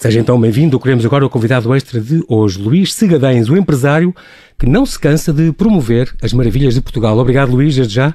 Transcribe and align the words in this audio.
Seja 0.00 0.18
então 0.18 0.40
bem-vindo. 0.40 0.80
Queremos 0.80 1.04
agora 1.04 1.26
o 1.26 1.28
convidado 1.28 1.74
extra 1.74 2.00
de 2.00 2.24
hoje, 2.26 2.58
Luís 2.58 2.94
Segadens, 2.94 3.50
o 3.50 3.56
empresário 3.56 4.16
que 4.58 4.64
não 4.64 4.86
se 4.86 4.98
cansa 4.98 5.30
de 5.30 5.52
promover 5.52 6.10
as 6.22 6.32
maravilhas 6.32 6.72
de 6.72 6.80
Portugal. 6.80 7.18
Obrigado, 7.18 7.52
Luís, 7.52 7.76
desde 7.76 7.96
já. 7.96 8.14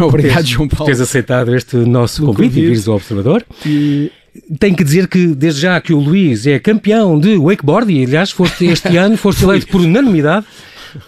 Obrigado, 0.00 0.34
teres, 0.34 0.48
João 0.50 0.68
Paulo. 0.68 0.84
Por 0.84 0.84
teres 0.84 1.00
aceitado 1.00 1.52
este 1.52 1.74
nosso 1.74 2.24
convite, 2.24 2.36
convite 2.36 2.58
e 2.60 2.66
vires 2.68 2.86
ao 2.86 2.94
Observador. 2.94 3.44
E... 3.66 4.12
Tenho 4.60 4.76
que 4.76 4.84
dizer 4.84 5.08
que, 5.08 5.26
desde 5.26 5.60
já, 5.60 5.80
que 5.80 5.92
o 5.92 5.98
Luís 5.98 6.46
é 6.46 6.60
campeão 6.60 7.18
de 7.18 7.36
wakeboard 7.36 7.92
e, 7.92 8.04
aliás, 8.04 8.30
foste, 8.30 8.66
este 8.66 8.94
ano 8.96 9.16
foste 9.16 9.42
eleito 9.42 9.66
por 9.66 9.80
unanimidade 9.80 10.46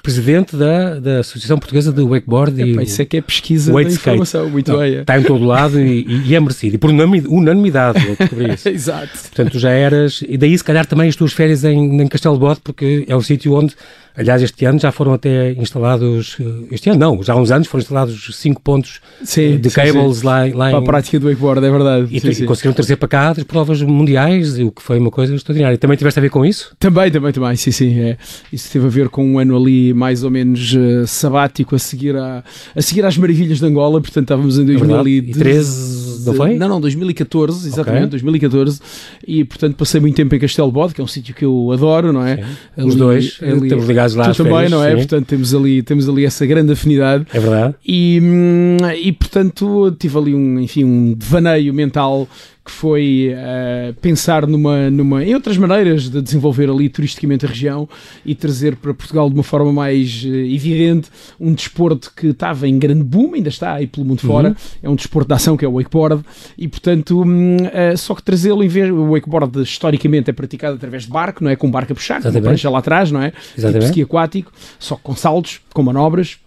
presidente 0.02 0.56
da, 0.56 0.98
da 0.98 1.18
Associação 1.20 1.58
Portuguesa 1.58 1.92
de 1.92 2.02
Wakeboard. 2.02 2.60
Epa, 2.60 2.82
e 2.82 2.84
isso 2.84 3.02
é 3.02 3.04
que 3.04 3.16
é 3.16 3.20
pesquisa 3.20 3.72
da 3.72 3.82
informação, 3.82 4.40
skate. 4.40 4.52
muito 4.52 4.76
bem. 4.76 5.00
Está 5.00 5.18
em 5.18 5.22
todo 5.22 5.44
lado 5.44 5.80
e, 5.80 6.06
e, 6.26 6.34
é 6.34 6.40
merecido. 6.40 6.76
E 6.76 6.78
por 6.78 6.90
unanimidade, 6.90 8.06
eu 8.06 8.16
descobri 8.16 8.54
isso. 8.54 8.68
Exato. 8.76 9.10
Portanto, 9.10 9.58
já 9.58 9.70
eras... 9.70 10.22
E 10.28 10.36
daí, 10.36 10.56
se 10.56 10.64
calhar, 10.64 10.86
também 10.86 11.08
as 11.08 11.16
tuas 11.16 11.32
férias 11.32 11.64
em, 11.64 12.00
em 12.00 12.06
Castelo 12.08 12.34
de 12.34 12.40
Bode, 12.40 12.60
porque 12.62 13.04
é 13.08 13.14
o 13.14 13.22
sítio 13.22 13.54
onde 13.54 13.74
Aliás, 14.16 14.42
este 14.42 14.64
ano 14.64 14.78
já 14.78 14.90
foram 14.90 15.12
até 15.12 15.52
instalados, 15.52 16.38
eh, 16.40 16.44
este 16.70 16.88
ano 16.88 16.98
não, 16.98 17.22
já 17.22 17.34
há 17.34 17.36
uns 17.36 17.50
anos 17.50 17.68
foram 17.68 17.82
instalados 17.82 18.30
cinco 18.34 18.62
pontos 18.62 19.00
sim, 19.22 19.58
de 19.58 19.68
sim, 19.68 19.76
cables 19.76 20.18
sim. 20.18 20.26
Lá, 20.26 20.44
lá 20.54 20.70
Para 20.70 20.78
a 20.78 20.82
prática 20.82 21.20
do 21.20 21.28
wakeboard, 21.28 21.64
é 21.64 21.70
verdade. 21.70 22.08
E, 22.10 22.34
sim, 22.34 22.46
conseguiram 22.46 22.72
trazer 22.72 22.96
para 22.96 23.08
cá 23.08 23.30
as 23.30 23.44
provas 23.44 23.82
mundiais, 23.82 24.58
o 24.58 24.70
que 24.70 24.80
foi 24.80 24.98
uma 24.98 25.10
coisa 25.10 25.34
extraordinária. 25.34 25.76
Também 25.76 25.98
tiveste 25.98 26.18
a 26.18 26.22
ver 26.22 26.30
com 26.30 26.46
isso? 26.46 26.74
Também, 26.78 27.10
também, 27.10 27.30
também, 27.30 27.56
sim, 27.56 27.70
sim. 27.70 28.00
É. 28.00 28.16
Isso 28.50 28.72
teve 28.72 28.86
a 28.86 28.88
ver 28.88 29.10
com 29.10 29.22
um 29.22 29.38
ano 29.38 29.54
ali 29.54 29.75
mais 29.94 30.22
ou 30.22 30.30
menos 30.30 30.74
uh, 30.74 31.06
sabático 31.06 31.74
a 31.74 31.78
seguir, 31.78 32.16
a, 32.16 32.42
a 32.74 32.82
seguir 32.82 33.04
às 33.04 33.16
maravilhas 33.16 33.58
de 33.58 33.66
Angola, 33.66 34.00
portanto 34.00 34.24
estávamos 34.24 34.58
em 34.58 34.64
2013, 34.64 36.22
é 36.22 36.26
não 36.26 36.34
foi? 36.34 36.54
Não, 36.56 36.68
não, 36.68 36.80
2014, 36.80 37.68
exatamente, 37.68 38.06
okay. 38.06 38.10
2014. 38.10 38.80
E 39.26 39.44
portanto 39.44 39.76
passei 39.76 40.00
muito 40.00 40.16
tempo 40.16 40.34
em 40.34 40.38
Castelo 40.38 40.70
Bode, 40.70 40.94
que 40.94 41.00
é 41.00 41.04
um 41.04 41.06
sítio 41.06 41.34
que 41.34 41.44
eu 41.44 41.70
adoro, 41.72 42.12
não 42.12 42.24
é? 42.24 42.44
Ali, 42.76 42.88
Os 42.88 42.94
dois, 42.94 43.38
ali, 43.42 43.68
temos 43.68 43.86
ligados 43.86 44.14
lá 44.14 44.30
tu 44.30 44.36
também, 44.36 44.52
férias, 44.52 44.70
não 44.70 44.84
é? 44.84 44.90
Sim. 44.90 44.96
Portanto, 44.96 45.26
temos 45.26 45.54
ali, 45.54 45.82
temos 45.82 46.08
ali 46.08 46.24
essa 46.24 46.44
grande 46.46 46.72
afinidade. 46.72 47.26
É 47.32 47.38
verdade. 47.40 47.74
E, 47.86 48.20
hum, 48.22 48.76
e 49.02 49.12
portanto, 49.12 49.94
tive 49.98 50.18
ali 50.18 50.34
um, 50.34 50.60
enfim, 50.60 50.84
um 50.84 51.14
devaneio 51.14 51.72
mental 51.72 52.28
que 52.66 52.72
foi 52.72 53.32
uh, 53.32 53.94
pensar 54.00 54.44
numa, 54.44 54.90
numa, 54.90 55.24
em 55.24 55.32
outras 55.34 55.56
maneiras 55.56 56.10
de 56.10 56.20
desenvolver 56.20 56.68
ali 56.68 56.88
turisticamente 56.88 57.46
a 57.46 57.48
região 57.48 57.88
e 58.24 58.34
trazer 58.34 58.74
para 58.74 58.92
Portugal 58.92 59.30
de 59.30 59.36
uma 59.36 59.44
forma 59.44 59.72
mais 59.72 60.24
uh, 60.24 60.28
evidente 60.28 61.08
um 61.38 61.54
desporto 61.54 62.12
que 62.14 62.26
estava 62.26 62.66
em 62.66 62.76
grande 62.76 63.04
boom, 63.04 63.34
ainda 63.34 63.48
está 63.48 63.74
aí 63.74 63.86
pelo 63.86 64.04
mundo 64.04 64.20
uhum. 64.24 64.28
fora, 64.28 64.56
é 64.82 64.90
um 64.90 64.96
desporto 64.96 65.28
de 65.28 65.34
ação 65.34 65.56
que 65.56 65.64
é 65.64 65.68
o 65.68 65.74
wakeboard 65.74 66.24
e 66.58 66.66
portanto 66.66 67.22
um, 67.22 67.56
uh, 67.56 67.96
só 67.96 68.16
que 68.16 68.22
trazê-lo 68.22 68.64
em 68.64 68.68
vez, 68.68 68.90
o 68.90 69.12
wakeboard 69.12 69.62
historicamente 69.62 70.28
é 70.28 70.32
praticado 70.32 70.74
através 70.74 71.04
de 71.04 71.10
barco, 71.10 71.44
não 71.44 71.50
é? 71.50 71.54
Com 71.54 71.70
barco 71.70 71.92
a 71.92 71.94
puxar, 71.94 72.20
com 72.20 72.28
uma 72.28 72.40
prancha 72.40 72.68
lá 72.68 72.80
atrás, 72.80 73.12
não 73.12 73.22
é? 73.22 73.32
Exatamente. 73.56 73.84
Tipo 73.84 73.92
ski 73.92 74.02
aquático, 74.02 74.52
só 74.80 74.96
com 74.96 75.14
saltos, 75.14 75.60
com 75.72 75.84
manobras 75.84 76.38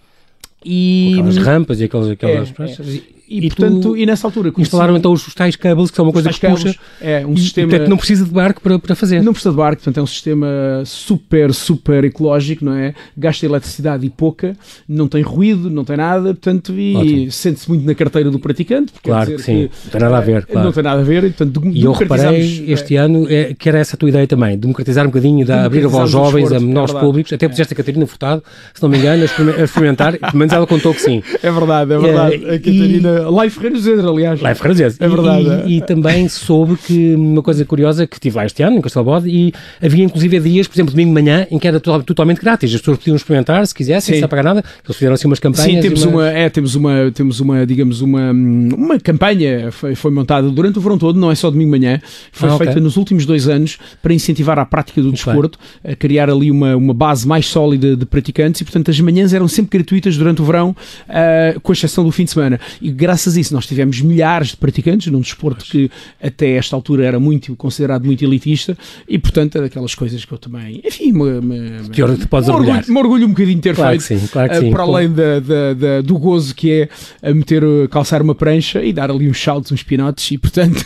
e... 0.65 1.13
Com 1.15 1.21
aquelas 1.21 1.37
rampas 1.37 1.79
e 1.79 1.85
aquelas, 1.85 2.09
aquelas 2.09 2.49
é. 2.49 2.95
É. 2.97 3.18
E, 3.29 3.45
e 3.45 3.47
portanto, 3.49 3.95
e 3.95 4.07
nessa 4.07 4.25
altura 4.25 4.51
instalaram 4.57 4.97
então 4.97 5.11
os, 5.13 5.31
tais 5.35 5.55
cables 5.55 5.91
que 5.91 5.95
são 5.95 6.03
uma 6.03 6.11
coisa 6.11 6.31
que 6.31 6.47
puxa 6.47 6.75
é 6.99 7.23
um 7.23 7.33
e, 7.33 7.39
sistema 7.39 7.69
portanto 7.69 7.87
não 7.87 7.97
precisa 7.97 8.25
de 8.25 8.31
barco 8.31 8.59
para, 8.59 8.79
para 8.79 8.95
fazer. 8.95 9.21
Não 9.21 9.33
precisa 9.33 9.51
de 9.51 9.57
barco 9.57 9.83
portanto 9.83 9.99
é 9.99 10.01
um 10.01 10.07
sistema 10.07 10.47
super 10.83 11.53
super 11.53 12.03
ecológico 12.05 12.65
não 12.65 12.73
é? 12.73 12.95
Gasta 13.15 13.45
eletricidade 13.45 14.03
e 14.03 14.09
pouca 14.09 14.57
não 14.87 15.07
tem 15.07 15.21
ruído 15.21 15.69
não 15.69 15.85
tem 15.85 15.97
nada 15.97 16.33
portanto 16.33 16.73
e 16.73 17.29
sente-se 17.31 17.69
muito 17.69 17.85
na 17.85 17.93
carteira 17.93 18.31
do 18.31 18.39
praticante 18.39 18.93
claro 19.03 19.35
que 19.35 19.43
sim 19.43 19.67
que, 19.67 19.85
não 19.85 19.91
tem 19.91 20.01
nada 20.01 20.17
a 20.17 20.21
ver 20.21 20.45
claro. 20.47 20.65
não 20.65 20.73
tem 20.73 20.83
nada 20.83 21.01
a 21.01 21.03
ver 21.03 21.23
e, 21.23 21.29
portanto, 21.29 21.61
e 21.67 21.83
eu 21.83 21.91
reparei 21.91 22.65
este 22.67 22.95
é, 22.95 22.99
ano 22.99 23.27
é, 23.29 23.53
que 23.53 23.69
era 23.69 23.77
essa 23.77 23.95
a 23.95 23.99
tua 23.99 24.09
ideia 24.09 24.25
também 24.25 24.57
democratizar 24.57 25.05
um 25.05 25.09
bocadinho 25.09 25.45
de 25.45 25.51
abrir 25.51 25.85
a 25.85 25.87
voz 25.87 26.01
aos 26.01 26.11
jovens 26.11 26.51
a 26.51 26.59
menores 26.59 26.95
é 26.95 26.99
públicos 26.99 27.31
até 27.31 27.47
puseste 27.47 27.75
a 27.75 27.77
Catarina 27.77 28.07
Furtado 28.07 28.43
se 28.73 28.81
não 28.81 28.89
me 28.89 28.97
engano 28.97 29.21
a 29.21 29.63
experimentar 29.63 30.17
pelo 30.17 30.37
menos 30.37 30.51
ela 30.51 30.65
contou 30.65 30.95
que 30.95 31.01
sim. 31.01 31.21
É 31.43 31.51
verdade 31.51 31.93
é 31.93 31.97
verdade. 31.99 32.35
A 32.35 32.59
Catarina 32.59 33.18
Life 33.27 33.59
Ferreiros 33.59 33.87
aliás. 33.87 34.41
Lá 34.41 34.51
em 34.51 34.55
Ferreiros 34.55 34.99
É 34.99 35.07
verdade. 35.07 35.63
E, 35.65 35.77
e, 35.77 35.81
também 35.81 36.27
soube 36.27 36.77
que 36.77 37.15
uma 37.15 37.41
coisa 37.41 37.63
curiosa 37.65 38.05
que 38.05 38.19
tive 38.19 38.37
lá 38.37 38.45
este 38.45 38.61
ano, 38.63 38.77
em 38.77 38.81
Castelo 38.81 39.05
Bode, 39.05 39.29
e 39.29 39.53
havia 39.81 40.03
inclusive 40.03 40.39
dias, 40.39 40.67
por 40.67 40.75
exemplo, 40.75 40.91
domingo 40.91 41.09
de 41.15 41.21
manhã, 41.21 41.47
em 41.49 41.57
que 41.57 41.67
era 41.67 41.79
totalmente 41.79 42.39
grátis. 42.41 42.73
As 42.73 42.79
pessoas 42.79 42.97
podiam 42.97 43.15
experimentar, 43.15 43.65
se 43.65 43.73
quisessem, 43.73 44.19
sem 44.19 44.27
pagar 44.27 44.43
nada. 44.43 44.63
Eles 44.83 44.95
fizeram 44.95 45.13
assim 45.13 45.27
umas 45.27 45.39
campanhas. 45.39 45.71
Sim, 45.71 45.81
temos 45.81 46.03
uma, 46.03 46.27
é, 46.29 46.49
temos 46.49 46.75
uma, 46.75 47.11
temos 47.13 47.39
uma, 47.39 47.65
digamos, 47.65 48.01
uma, 48.01 48.31
uma 48.31 48.99
campanha 48.99 49.69
foi, 49.71 49.95
foi 49.95 50.11
montada 50.11 50.49
durante 50.49 50.77
o 50.77 50.81
verão 50.81 50.97
todo, 50.97 51.19
não 51.19 51.31
é 51.31 51.35
só 51.35 51.49
domingo 51.49 51.73
de 51.73 51.79
manhã, 51.79 52.01
foi 52.31 52.49
ah, 52.49 52.57
feita 52.57 52.71
okay. 52.71 52.83
nos 52.83 52.97
últimos 52.97 53.25
dois 53.25 53.47
anos 53.47 53.77
para 54.01 54.13
incentivar 54.13 54.59
a 54.59 54.65
prática 54.65 55.01
do 55.01 55.11
desporto, 55.11 55.59
a 55.83 55.95
criar 55.95 56.29
ali 56.29 56.51
uma, 56.51 56.75
uma 56.75 56.93
base 56.93 57.27
mais 57.27 57.45
sólida 57.47 57.95
de 57.95 58.05
praticantes 58.05 58.61
e, 58.61 58.63
portanto, 58.63 58.91
as 58.91 58.99
manhãs 58.99 59.33
eram 59.33 59.47
sempre 59.47 59.77
gratuitas 59.77 60.17
durante 60.17 60.41
o 60.41 60.45
verão, 60.45 60.75
uh, 61.07 61.59
com 61.61 61.71
exceção 61.71 62.03
do 62.03 62.11
fim 62.11 62.25
de 62.25 62.31
semana. 62.31 62.59
E 62.81 62.91
graças 63.09 63.35
a 63.35 63.39
isso 63.39 63.55
nós 63.55 63.65
tivemos 63.65 63.99
milhares 64.01 64.49
de 64.49 64.57
praticantes 64.57 65.11
num 65.11 65.19
desporto 65.19 65.65
que 65.65 65.89
até 66.21 66.51
esta 66.51 66.75
altura 66.75 67.05
era 67.05 67.19
muito 67.19 67.55
considerado 67.55 68.05
muito 68.05 68.23
elitista 68.23 68.77
e 69.07 69.17
portanto 69.17 69.57
é 69.57 69.61
daquelas 69.61 69.95
coisas 69.95 70.23
que 70.23 70.31
eu 70.31 70.37
também 70.37 70.79
enfim 70.85 71.11
me, 71.11 71.41
me, 71.41 71.89
que 71.89 72.03
te 72.17 72.27
podes 72.27 72.47
me, 72.47 72.55
orgulho, 72.55 72.83
me 72.87 72.99
orgulho 72.99 73.25
um 73.25 73.29
bocadinho 73.29 73.55
de 73.55 73.61
ter 73.63 73.75
claro 73.75 73.99
feito 73.99 74.21
sim, 74.21 74.27
claro 74.27 74.53
uh, 74.53 74.59
sim. 74.59 74.69
para 74.69 74.83
além 74.83 75.11
da, 75.11 75.39
da, 75.39 75.73
da, 75.73 76.01
do 76.01 76.19
gozo 76.19 76.53
que 76.53 76.71
é 76.71 76.89
a 77.27 77.33
meter 77.33 77.63
calçar 77.89 78.21
uma 78.21 78.35
prancha 78.35 78.83
e 78.83 78.93
dar 78.93 79.09
ali 79.09 79.27
uns 79.27 79.41
saltos 79.41 79.71
uns 79.71 79.81
pinotes 79.81 80.29
e 80.29 80.37
portanto 80.37 80.85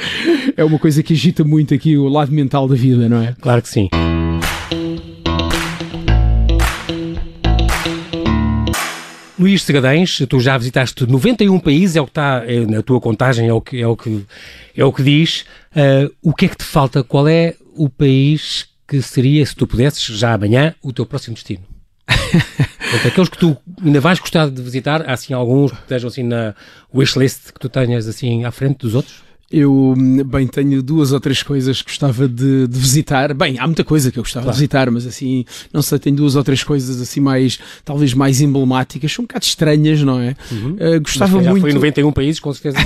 é 0.56 0.64
uma 0.64 0.78
coisa 0.78 1.02
que 1.02 1.12
agita 1.12 1.44
muito 1.44 1.74
aqui 1.74 1.98
o 1.98 2.08
lado 2.08 2.32
mental 2.32 2.66
da 2.66 2.74
vida 2.74 3.10
não 3.10 3.22
é? 3.22 3.34
Claro 3.38 3.60
que 3.60 3.68
sim 3.68 3.90
Luís 9.38 9.62
Segadães, 9.62 10.18
tu 10.28 10.40
já 10.40 10.58
visitaste 10.58 11.06
91 11.06 11.60
países, 11.60 11.94
é 11.94 12.00
o 12.00 12.04
que 12.04 12.10
está 12.10 12.42
é, 12.44 12.66
na 12.66 12.82
tua 12.82 13.00
contagem, 13.00 13.48
é 13.48 13.52
o 13.52 13.60
que, 13.60 13.80
é 13.80 13.86
o 13.86 13.96
que, 13.96 14.26
é 14.76 14.84
o 14.84 14.92
que 14.92 15.02
diz. 15.02 15.44
Uh, 15.70 16.12
o 16.20 16.34
que 16.34 16.46
é 16.46 16.48
que 16.48 16.56
te 16.56 16.64
falta? 16.64 17.04
Qual 17.04 17.28
é 17.28 17.54
o 17.76 17.88
país 17.88 18.66
que 18.86 19.00
seria, 19.00 19.46
se 19.46 19.54
tu 19.54 19.64
pudesses, 19.64 20.02
já 20.02 20.34
amanhã, 20.34 20.74
o 20.82 20.92
teu 20.92 21.06
próximo 21.06 21.34
destino? 21.34 21.62
aqueles 23.06 23.28
que 23.28 23.38
tu 23.38 23.56
ainda 23.80 24.00
vais 24.00 24.18
gostar 24.18 24.50
de 24.50 24.60
visitar, 24.60 25.08
há 25.08 25.12
assim 25.12 25.32
alguns 25.32 25.70
que 25.70 25.78
estejam 25.82 26.08
assim 26.08 26.22
na 26.24 26.54
wishlist 26.92 27.52
que 27.52 27.60
tu 27.60 27.68
tenhas 27.68 28.08
assim 28.08 28.44
à 28.44 28.50
frente 28.50 28.78
dos 28.78 28.94
outros? 28.94 29.27
Eu, 29.50 29.94
bem, 30.26 30.46
tenho 30.46 30.82
duas 30.82 31.10
ou 31.10 31.18
três 31.18 31.42
coisas 31.42 31.80
que 31.80 31.88
gostava 31.88 32.28
de, 32.28 32.66
de 32.66 32.78
visitar. 32.78 33.32
Bem, 33.32 33.58
há 33.58 33.66
muita 33.66 33.82
coisa 33.82 34.12
que 34.12 34.18
eu 34.18 34.22
gostava 34.22 34.44
claro. 34.44 34.54
de 34.54 34.60
visitar, 34.60 34.90
mas 34.90 35.06
assim, 35.06 35.42
não 35.72 35.80
sei, 35.80 35.98
tenho 35.98 36.16
duas 36.16 36.36
ou 36.36 36.44
três 36.44 36.62
coisas 36.62 37.00
assim 37.00 37.18
mais, 37.18 37.58
talvez 37.82 38.12
mais 38.12 38.42
emblemáticas, 38.42 39.10
são 39.10 39.22
um 39.22 39.26
bocado 39.26 39.46
estranhas, 39.46 40.02
não 40.02 40.20
é? 40.20 40.36
Uhum. 40.52 40.72
Uh, 40.72 41.00
gostava 41.00 41.36
mas 41.36 41.44
já 41.46 41.50
muito. 41.50 41.62
Foi 41.62 41.70
em 41.70 41.74
91 41.74 42.12
países, 42.12 42.40
com 42.40 42.52
certeza. 42.52 42.78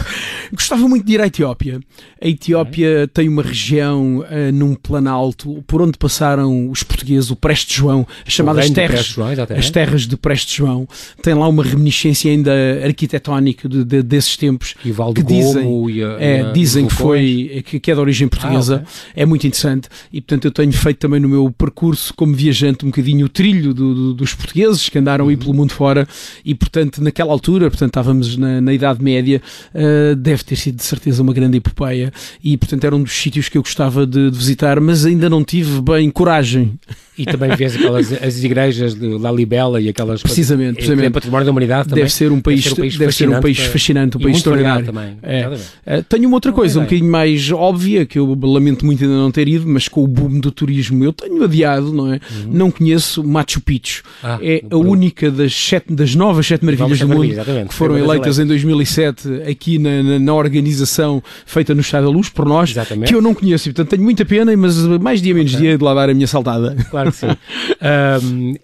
gostava 0.50 0.88
muito 0.88 1.04
de 1.04 1.12
ir 1.12 1.20
à 1.20 1.26
Etiópia. 1.26 1.78
A 2.22 2.26
Etiópia 2.26 3.06
tem 3.12 3.28
uma 3.28 3.42
região 3.42 4.20
uh, 4.20 4.52
num 4.52 4.74
planalto 4.74 5.62
por 5.66 5.82
onde 5.82 5.98
passaram 5.98 6.70
os 6.70 6.82
portugueses, 6.82 7.30
o 7.30 7.36
Preste 7.36 7.76
João, 7.76 8.06
as 8.26 8.32
chamadas 8.32 8.70
terras, 8.70 9.04
João, 9.04 9.28
as 9.56 9.70
terras 9.70 10.06
de 10.06 10.16
Preste 10.16 10.56
João. 10.56 10.88
Tem 11.22 11.34
lá 11.34 11.46
uma 11.46 11.62
reminiscência 11.62 12.30
ainda 12.30 12.50
arquitetónica 12.82 13.68
de, 13.68 13.84
de, 13.84 14.02
desses 14.02 14.38
tempos. 14.38 14.74
E 14.82 14.90
o 14.90 14.94
Val 14.94 15.12
do 15.12 15.22
que 15.22 15.34
Gomo 15.34 15.42
dizem, 15.42 15.66
é, 16.02 16.52
dizem 16.52 16.86
que 16.86 16.94
foi 16.94 17.62
que, 17.64 17.80
que, 17.80 17.90
é 17.90 17.94
de 17.94 18.00
origem 18.00 18.28
portuguesa, 18.28 18.76
ah, 18.76 19.10
okay. 19.10 19.22
é 19.22 19.26
muito 19.26 19.46
interessante 19.46 19.88
e 20.12 20.20
portanto 20.20 20.44
eu 20.44 20.50
tenho 20.50 20.72
feito 20.72 20.98
também 20.98 21.20
no 21.20 21.28
meu 21.28 21.50
percurso 21.50 22.12
como 22.14 22.34
viajante 22.34 22.84
um 22.84 22.88
bocadinho 22.88 23.26
o 23.26 23.28
trilho 23.28 23.74
do, 23.74 23.94
do, 23.94 24.14
dos 24.14 24.34
portugueses 24.34 24.88
que 24.88 24.98
andaram 24.98 25.24
uhum. 25.24 25.30
aí 25.30 25.36
pelo 25.36 25.54
mundo 25.54 25.72
fora 25.72 26.06
e 26.44 26.54
portanto 26.54 27.02
naquela 27.02 27.32
altura, 27.32 27.68
portanto 27.68 27.90
estávamos 27.90 28.36
na, 28.36 28.60
na 28.60 28.72
Idade 28.72 29.02
Média, 29.02 29.42
uh, 29.74 30.16
deve 30.16 30.44
ter 30.44 30.56
sido 30.56 30.76
de 30.76 30.84
certeza 30.84 31.22
uma 31.22 31.32
grande 31.32 31.58
epopeia 31.58 32.12
e 32.42 32.56
portanto 32.56 32.84
era 32.84 32.94
um 32.94 33.02
dos 33.02 33.12
sítios 33.12 33.48
que 33.48 33.58
eu 33.58 33.62
gostava 33.62 34.06
de, 34.06 34.30
de 34.30 34.38
visitar, 34.38 34.80
mas 34.80 35.04
ainda 35.04 35.28
não 35.28 35.44
tive 35.44 35.80
bem 35.80 36.10
coragem. 36.10 36.78
E 37.18 37.26
também 37.26 37.54
vês 37.56 37.74
aquelas 37.74 38.12
as 38.12 38.44
igrejas 38.44 38.94
de 38.94 39.18
La 39.18 39.32
Libela 39.32 39.80
e 39.80 39.88
aquelas 39.88 40.22
precisamente, 40.22 40.76
precisamente. 40.76 41.06
É, 41.06 41.10
património 41.10 41.44
da 41.44 41.50
humanidade 41.50 41.88
também. 41.88 42.04
Deve 42.04 42.12
ser 42.12 42.30
um 42.30 42.40
país, 42.40 42.62
deve 42.62 42.74
ser 42.74 42.78
um 42.78 42.82
país, 42.82 42.96
deve 42.96 43.12
fascinante, 43.12 43.34
ser 43.34 43.38
um 43.38 43.42
país 43.42 43.58
fascinante, 43.58 44.16
um 44.16 44.20
país 44.20 44.36
extraordinário. 44.36 44.86
Também. 44.86 45.18
É. 45.22 45.48
Uh, 45.48 46.02
tenho 46.08 46.28
uma 46.28 46.36
outra 46.36 46.52
coisa, 46.52 46.78
um 46.78 46.84
bocadinho 46.84 47.10
mais 47.10 47.50
óbvia, 47.50 48.06
que 48.06 48.18
eu 48.18 48.38
lamento 48.40 48.86
muito 48.86 49.02
ainda 49.02 49.16
não 49.16 49.30
ter 49.30 49.48
ido, 49.48 49.66
mas 49.66 49.88
com 49.88 50.04
o 50.04 50.06
boom 50.06 50.38
do 50.38 50.50
turismo 50.50 51.02
eu 51.04 51.12
tenho 51.12 51.42
adiado, 51.42 51.92
não 51.92 52.12
é? 52.12 52.20
Uhum. 52.30 52.52
Não 52.52 52.70
conheço 52.70 53.24
Machu 53.24 53.60
Picchu. 53.60 54.02
Ah, 54.22 54.38
é 54.40 54.62
a 54.70 54.76
única 54.76 55.30
das, 55.30 55.54
sete, 55.54 55.92
das 55.92 56.14
novas 56.14 56.46
sete 56.46 56.64
maravilhas 56.64 57.00
do 57.00 57.08
mundo 57.08 57.34
que 57.68 57.74
foram 57.74 57.98
eleitas 57.98 58.38
em 58.38 58.46
2007 58.46 59.42
aqui 59.48 59.78
na, 59.78 60.02
na, 60.02 60.18
na, 60.18 60.34
organização 60.34 61.22
feita 61.44 61.74
no 61.74 61.80
Estado 61.80 62.04
da 62.04 62.10
Luz 62.10 62.28
por 62.28 62.46
nós, 62.46 62.70
exatamente. 62.70 63.08
que 63.08 63.14
eu 63.14 63.20
não 63.20 63.34
conheço. 63.34 63.68
E, 63.68 63.72
portanto, 63.72 63.90
tenho 63.90 64.02
muita 64.02 64.24
pena, 64.24 64.56
mas 64.56 64.76
mais 65.00 65.20
dia 65.20 65.34
menos 65.34 65.52
okay. 65.52 65.66
dia 65.66 65.78
de 65.78 65.82
lá 65.82 65.94
dar 65.94 66.08
a 66.10 66.14
minha 66.14 66.26
saltada. 66.26 66.76
Claro 66.90 67.07
que 67.10 67.16
sim. 67.16 67.26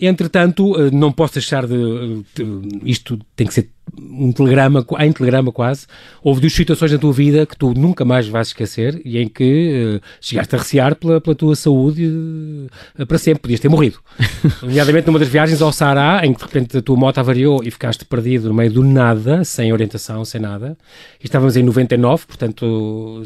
entretanto, 0.01 0.81
eh, 0.81 0.91
não 0.91 1.13
posso 1.13 1.35
deixar 1.35 1.67
de, 1.67 2.25
de, 2.35 2.91
Isto 2.91 3.19
tem 3.37 3.47
que 3.47 3.55
ser 3.55 3.71
um 3.97 4.33
telegrama, 4.33 4.85
em 5.01 5.13
telegrama 5.13 5.53
quase, 5.53 5.87
houve 6.23 6.41
duas 6.41 6.53
situações 6.53 6.93
na 6.93 6.99
tua 6.99 7.13
vida 7.13 7.47
que 7.47 7.57
tu 7.57 7.73
nunca 7.75 8.05
mais 8.05 8.27
vais 8.27 8.49
esquecer 8.49 9.01
e 9.05 9.19
em 9.19 9.29
que 9.29 9.99
uh, 9.99 10.07
chegaste 10.21 10.55
a 10.55 10.59
recear 10.59 10.95
pela, 10.97 11.21
pela 11.21 11.37
tua 11.37 11.55
saúde 11.55 12.07
uh, 12.07 13.07
para 13.07 13.19
sempre, 13.19 13.43
podias 13.43 13.61
ter 13.61 13.69
morrido. 13.69 13.99
Nomeadamente 14.63 15.07
numa 15.07 15.19
das 15.19 15.29
viagens 15.29 15.61
ao 15.63 15.73
Saara, 15.73 16.27
em 16.27 16.33
que 16.33 16.39
de 16.39 16.45
repente 16.45 16.79
a 16.79 16.83
tua 16.83 16.97
moto 16.97 17.19
avariou 17.19 17.63
e 17.63 17.71
ficaste 17.71 18.05
perdido 18.05 18.49
no 18.49 18.55
meio 18.55 18.71
do 18.71 18.83
nada, 18.83 19.45
sem 19.45 19.73
orientação, 19.73 20.25
sem 20.25 20.41
nada. 20.41 20.77
E 21.23 21.27
estávamos 21.27 21.57
em 21.57 21.63
99, 21.63 22.27
portanto 22.27 23.23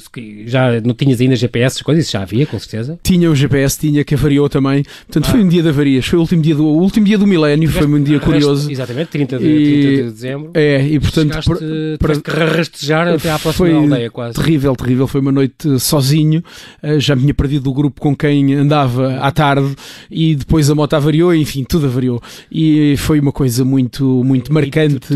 já 0.46 0.80
não 0.80 0.94
tinhas 0.94 1.20
ainda 1.20 1.36
GPS, 1.36 1.76
as 1.78 1.82
coisas, 1.82 2.04
isso 2.04 2.12
já 2.12 2.22
havia, 2.22 2.46
com 2.46 2.58
certeza. 2.58 2.98
Tinha 3.02 3.30
o 3.30 3.34
GPS, 3.34 3.78
tinha 3.78 4.04
que 4.04 4.14
avariou 4.14 4.48
também. 4.48 4.82
Portanto, 5.06 5.26
ah. 5.28 5.30
foi 5.30 5.40
um 5.40 5.48
dia 5.48 5.62
de 5.62 5.68
avarias, 5.68 6.06
foi 6.06 6.18
o 6.18 6.22
último 6.22 6.42
dia 6.42 6.54
do, 6.54 6.66
o 6.66 6.80
último 6.80 7.06
dia 7.06 7.18
do 7.18 7.26
milénio, 7.26 7.70
foi 7.70 7.86
um 7.86 8.02
dia 8.02 8.20
curioso. 8.20 8.70
Exatamente, 8.70 9.08
30 9.08 9.38
de, 9.38 9.46
e, 9.46 9.82
30 9.82 10.02
de 10.02 10.10
dezembro. 10.10 10.47
É, 10.54 10.86
e 10.86 11.00
portanto. 11.00 11.38
para, 11.98 12.20
para 12.20 12.44
rastejar 12.46 13.08
até 13.08 13.30
à 13.30 13.38
próxima 13.38 13.70
aldeia, 13.70 14.10
quase. 14.10 14.34
Terrível, 14.34 14.74
terrível. 14.74 15.06
Foi 15.06 15.20
uma 15.20 15.32
noite 15.32 15.78
sozinho. 15.78 16.42
Uh, 16.82 17.00
já 17.00 17.14
me 17.14 17.22
tinha 17.22 17.34
perdido 17.34 17.70
o 17.70 17.74
grupo 17.74 18.00
com 18.00 18.14
quem 18.14 18.54
andava 18.54 19.16
à 19.18 19.30
tarde 19.30 19.74
e 20.10 20.34
depois 20.34 20.70
a 20.70 20.74
moto 20.74 20.94
avariou, 20.94 21.34
enfim, 21.34 21.64
tudo 21.64 21.86
avariou. 21.86 22.22
E 22.50 22.96
foi 22.98 23.20
uma 23.20 23.32
coisa 23.32 23.64
muito, 23.64 24.22
muito 24.24 24.52
marcante 24.52 25.14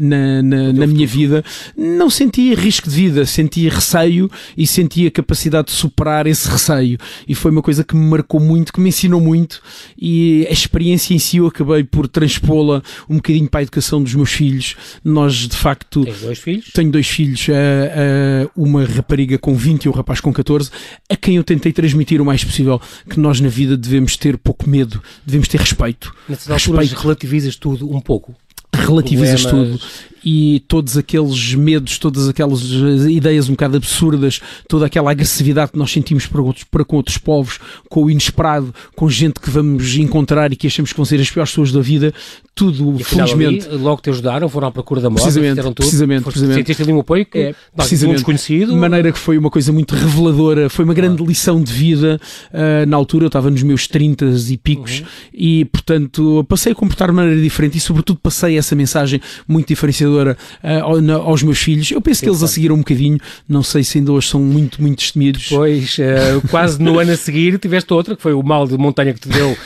na, 0.00 0.42
na, 0.42 0.72
na 0.72 0.86
minha 0.86 1.06
vida. 1.06 1.44
Não 1.76 2.10
sentia 2.10 2.54
risco 2.54 2.88
de 2.88 2.94
vida, 2.94 3.26
sentia 3.26 3.70
receio 3.70 4.30
e 4.56 4.66
sentia 4.66 5.10
capacidade 5.10 5.68
de 5.68 5.72
superar 5.72 6.26
esse 6.26 6.48
receio. 6.48 6.98
E 7.26 7.34
foi 7.34 7.50
uma 7.50 7.62
coisa 7.62 7.84
que 7.84 7.96
me 7.96 8.04
marcou 8.04 8.40
muito, 8.40 8.72
que 8.72 8.80
me 8.80 8.88
ensinou 8.88 9.20
muito. 9.20 9.60
E 10.00 10.46
a 10.48 10.52
experiência 10.52 11.14
em 11.14 11.18
si 11.18 11.38
eu 11.38 11.46
acabei 11.46 11.84
por 11.84 12.08
transpô-la 12.08 12.82
um 13.08 13.16
bocadinho 13.16 13.48
para 13.48 13.60
a 13.60 13.62
educação 13.62 14.02
dos 14.02 14.14
meus 14.14 14.30
filhos. 14.30 14.63
Nós, 15.04 15.34
de 15.34 15.56
facto. 15.56 16.04
Tens 16.04 16.20
dois 16.20 16.38
filhos? 16.38 16.70
Tenho 16.72 16.90
dois 16.90 17.08
filhos. 17.08 17.48
Uh, 17.48 17.52
uh, 17.52 18.50
uma 18.56 18.84
rapariga 18.84 19.38
com 19.38 19.54
20 19.54 19.84
e 19.84 19.88
um 19.88 19.92
rapaz 19.92 20.20
com 20.20 20.32
14, 20.32 20.70
a 21.08 21.16
quem 21.16 21.36
eu 21.36 21.44
tentei 21.44 21.72
transmitir 21.72 22.20
o 22.20 22.24
mais 22.24 22.42
possível 22.42 22.80
que 23.08 23.18
nós 23.20 23.40
na 23.40 23.48
vida 23.48 23.76
devemos 23.76 24.16
ter 24.16 24.38
pouco 24.38 24.68
medo, 24.68 25.02
devemos 25.26 25.48
ter 25.48 25.60
respeito. 25.60 26.14
Nessas 26.28 26.50
alturas 26.50 26.92
relativizas 26.92 27.56
tudo 27.56 27.94
um 27.94 28.00
pouco 28.00 28.34
relativizas 28.76 29.44
tudo 29.44 29.80
e 30.24 30.64
todos 30.66 30.96
aqueles 30.96 31.54
medos, 31.54 31.98
todas 31.98 32.28
aquelas 32.28 32.62
ideias 32.62 33.48
um 33.48 33.52
bocado 33.52 33.76
absurdas, 33.76 34.40
toda 34.68 34.86
aquela 34.86 35.10
agressividade 35.10 35.72
que 35.72 35.78
nós 35.78 35.92
sentimos 35.92 36.26
para, 36.26 36.40
outros, 36.40 36.64
para 36.64 36.84
com 36.84 36.96
outros 36.96 37.18
povos, 37.18 37.58
com 37.90 38.04
o 38.04 38.10
inesperado, 38.10 38.74
com 38.96 39.08
gente 39.10 39.38
que 39.38 39.50
vamos 39.50 39.94
encontrar 39.96 40.52
e 40.52 40.56
que 40.56 40.66
achamos 40.66 40.92
que 40.92 40.96
vão 40.96 41.04
ser 41.04 41.20
as 41.20 41.30
piores 41.30 41.50
pessoas 41.50 41.70
da 41.70 41.80
vida, 41.80 42.12
tudo, 42.54 42.96
e, 42.98 43.04
felizmente. 43.04 43.68
Ali, 43.68 43.76
logo 43.76 44.00
te 44.00 44.10
ajudaram, 44.10 44.48
foram 44.48 44.68
à 44.68 44.72
procura 44.72 45.00
da 45.00 45.10
moda, 45.10 45.22
precisamente, 45.22 45.60
tudo. 45.60 45.74
Precisamente, 45.74 46.22
Foste, 46.22 46.38
precisamente. 46.38 46.66
Sentiste 46.66 46.82
ali 46.82 46.92
um 46.92 47.00
apoio 47.00 47.26
que, 47.26 47.38
é, 47.38 47.54
precisamente. 47.76 48.12
um 48.12 48.16
desconhecido. 48.16 48.72
De 48.72 48.78
maneira 48.78 49.12
que 49.12 49.18
foi 49.18 49.36
uma 49.36 49.50
coisa 49.50 49.72
muito 49.72 49.94
reveladora, 49.94 50.70
foi 50.70 50.84
uma 50.84 50.94
grande 50.94 51.22
lição 51.22 51.62
de 51.62 51.72
vida. 51.72 52.20
Uh, 52.50 52.86
na 52.86 52.96
altura 52.96 53.24
eu 53.24 53.28
estava 53.28 53.50
nos 53.50 53.62
meus 53.62 53.86
30 53.86 54.24
e 54.48 54.56
picos 54.56 55.00
uhum. 55.00 55.06
e, 55.34 55.64
portanto, 55.66 56.44
passei 56.48 56.72
a 56.72 56.74
comportar 56.74 57.08
de 57.08 57.14
maneira 57.14 57.40
diferente 57.40 57.76
e, 57.76 57.80
sobretudo, 57.80 58.18
passei 58.22 58.56
essa 58.56 58.74
mensagem 58.74 59.20
muito 59.46 59.68
diferenciadora 59.68 60.13
uh, 60.22 61.12
aos 61.24 61.42
meus 61.42 61.58
filhos. 61.58 61.90
Eu 61.90 62.00
penso 62.00 62.22
que 62.22 62.28
eles 62.28 62.42
a 62.42 62.48
seguiram 62.48 62.76
um 62.76 62.78
bocadinho, 62.78 63.18
não 63.48 63.62
sei 63.62 63.82
se 63.82 63.98
ainda 63.98 64.12
hoje 64.12 64.28
são 64.28 64.40
muito, 64.40 64.80
muito 64.80 64.98
destemidos. 64.98 65.46
Pois, 65.48 65.96
uh, 65.98 66.46
quase 66.48 66.80
no 66.80 66.98
ano 66.98 67.12
a 67.12 67.16
seguir 67.16 67.58
tiveste 67.58 67.92
outra, 67.92 68.14
que 68.14 68.22
foi 68.22 68.32
o 68.32 68.42
mal 68.42 68.66
de 68.66 68.76
montanha 68.76 69.12
que 69.12 69.20
te 69.20 69.28
deu 69.28 69.56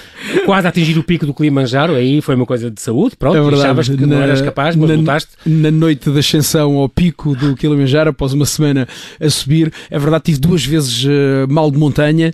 quase 0.44 0.66
a 0.66 0.70
atingir 0.70 0.98
o 0.98 1.02
pico 1.02 1.26
do 1.26 1.34
Kilimanjaro, 1.34 1.94
aí 1.94 2.20
foi 2.20 2.34
uma 2.34 2.46
coisa 2.46 2.70
de 2.70 2.80
saúde, 2.80 3.16
pronto, 3.16 3.36
é 3.36 3.40
verdade. 3.40 3.62
achavas 3.62 3.88
que 3.88 4.00
na, 4.00 4.06
não 4.06 4.22
eras 4.22 4.40
capaz, 4.40 4.76
mas 4.76 4.88
na, 4.88 4.96
lutaste. 4.96 5.30
Na 5.46 5.70
noite 5.70 6.10
da 6.10 6.20
ascensão 6.20 6.76
ao 6.76 6.88
pico 6.88 7.34
do 7.34 7.54
Kilimanjaro, 7.54 8.10
após 8.10 8.32
uma 8.32 8.46
semana 8.46 8.86
a 9.20 9.30
subir, 9.30 9.72
é 9.90 9.98
verdade, 9.98 10.24
tive 10.24 10.38
duas 10.38 10.64
vezes 10.64 11.04
uh, 11.04 11.08
mal 11.48 11.70
de 11.70 11.78
montanha, 11.78 12.32